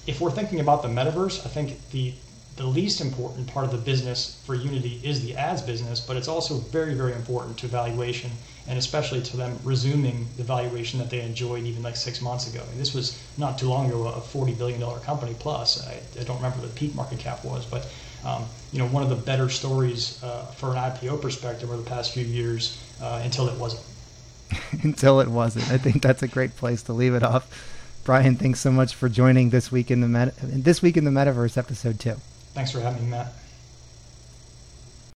if 0.06 0.20
we're 0.20 0.30
thinking 0.30 0.60
about 0.60 0.82
the 0.82 0.88
metaverse, 0.88 1.44
I 1.44 1.48
think 1.50 1.78
the 1.90 2.14
the 2.56 2.64
least 2.64 3.00
important 3.00 3.46
part 3.48 3.64
of 3.64 3.72
the 3.72 3.78
business 3.78 4.40
for 4.44 4.54
Unity 4.54 5.00
is 5.02 5.24
the 5.24 5.36
ads 5.36 5.62
business, 5.62 6.00
but 6.00 6.16
it's 6.16 6.28
also 6.28 6.54
very, 6.54 6.94
very 6.94 7.12
important 7.12 7.58
to 7.58 7.66
valuation 7.66 8.30
and 8.66 8.78
especially 8.78 9.20
to 9.20 9.36
them 9.36 9.58
resuming 9.62 10.26
the 10.36 10.42
valuation 10.42 10.98
that 10.98 11.10
they 11.10 11.20
enjoyed 11.20 11.64
even 11.64 11.82
like 11.82 11.96
six 11.96 12.22
months 12.22 12.52
ago. 12.52 12.62
This 12.76 12.94
was 12.94 13.20
not 13.36 13.58
too 13.58 13.68
long 13.68 13.88
ago 13.88 14.06
a 14.06 14.20
$40 14.20 14.56
billion 14.56 14.80
company 15.00 15.34
plus. 15.38 15.86
I, 15.86 16.00
I 16.18 16.24
don't 16.24 16.36
remember 16.36 16.58
what 16.58 16.68
the 16.68 16.74
peak 16.74 16.94
market 16.94 17.18
cap 17.18 17.44
was, 17.44 17.66
but 17.66 17.86
um, 18.24 18.44
you 18.72 18.78
know 18.78 18.86
one 18.86 19.02
of 19.02 19.10
the 19.10 19.16
better 19.16 19.50
stories 19.50 20.22
uh, 20.22 20.46
for 20.46 20.70
an 20.70 20.76
IPO 20.76 21.20
perspective 21.20 21.68
over 21.68 21.82
the 21.82 21.88
past 21.88 22.14
few 22.14 22.24
years 22.24 22.80
uh, 23.02 23.20
until 23.22 23.48
it 23.48 23.58
wasn't. 23.58 23.84
until 24.82 25.20
it 25.20 25.28
wasn't. 25.28 25.70
I 25.70 25.76
think 25.76 26.02
that's 26.02 26.22
a 26.22 26.28
great 26.28 26.56
place 26.56 26.82
to 26.84 26.92
leave 26.92 27.14
it 27.14 27.22
off. 27.22 27.70
Brian, 28.04 28.36
thanks 28.36 28.60
so 28.60 28.70
much 28.70 28.94
for 28.94 29.08
joining 29.08 29.50
this 29.50 29.70
week 29.72 29.90
in 29.90 30.00
the 30.00 30.08
Met- 30.08 30.36
this 30.38 30.80
week 30.80 30.96
in 30.96 31.04
the 31.04 31.10
Metaverse 31.10 31.58
episode 31.58 32.00
two. 32.00 32.16
Thanks 32.54 32.70
for 32.70 32.78
having 32.80 33.04
me, 33.04 33.10
Matt. 33.10 33.32